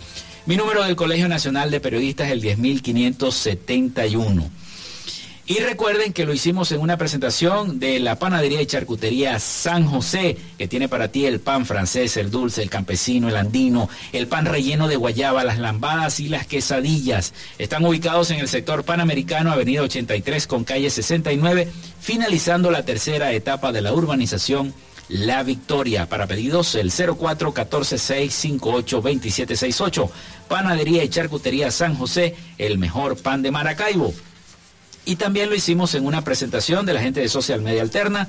Mi 0.47 0.57
número 0.57 0.83
del 0.83 0.97
Colegio 0.97 1.29
Nacional 1.29 1.71
de 1.71 1.79
Periodistas 1.79 2.27
es 2.27 2.33
el 2.33 2.41
10571. 2.41 4.51
Y 5.49 5.57
recuerden 5.61 6.13
que 6.13 6.27
lo 6.27 6.33
hicimos 6.35 6.71
en 6.71 6.79
una 6.79 6.95
presentación 6.95 7.79
de 7.79 7.99
la 7.99 8.19
panadería 8.19 8.61
y 8.61 8.67
charcutería 8.67 9.39
San 9.39 9.87
José, 9.87 10.37
que 10.59 10.67
tiene 10.67 10.87
para 10.87 11.07
ti 11.07 11.25
el 11.25 11.39
pan 11.39 11.65
francés, 11.65 12.17
el 12.17 12.29
dulce, 12.29 12.61
el 12.61 12.69
campesino, 12.69 13.29
el 13.29 13.35
andino, 13.35 13.89
el 14.13 14.27
pan 14.27 14.45
relleno 14.45 14.87
de 14.87 14.95
guayaba, 14.95 15.43
las 15.43 15.57
lambadas 15.57 16.19
y 16.19 16.29
las 16.29 16.45
quesadillas. 16.45 17.33
Están 17.57 17.83
ubicados 17.83 18.29
en 18.29 18.41
el 18.41 18.47
sector 18.47 18.83
panamericano, 18.83 19.51
avenida 19.51 19.81
83 19.81 20.45
con 20.45 20.65
calle 20.65 20.91
69, 20.91 21.67
finalizando 21.99 22.69
la 22.69 22.85
tercera 22.85 23.31
etapa 23.31 23.71
de 23.71 23.81
la 23.81 23.91
urbanización 23.91 24.75
La 25.07 25.41
Victoria. 25.41 26.07
Para 26.07 26.27
pedidos, 26.27 26.75
el 26.75 26.91
04 26.91 27.55
14 27.55 27.97
658 27.97 28.97
2768. 28.97 30.11
Panadería 30.47 31.03
y 31.03 31.09
charcutería 31.09 31.71
San 31.71 31.95
José, 31.95 32.35
el 32.59 32.77
mejor 32.77 33.17
pan 33.17 33.41
de 33.41 33.49
Maracaibo. 33.49 34.13
Y 35.05 35.15
también 35.15 35.49
lo 35.49 35.55
hicimos 35.55 35.95
en 35.95 36.05
una 36.05 36.23
presentación 36.23 36.85
de 36.85 36.93
la 36.93 37.01
gente 37.01 37.21
de 37.21 37.29
Social 37.29 37.61
Media 37.61 37.81
Alterna. 37.81 38.27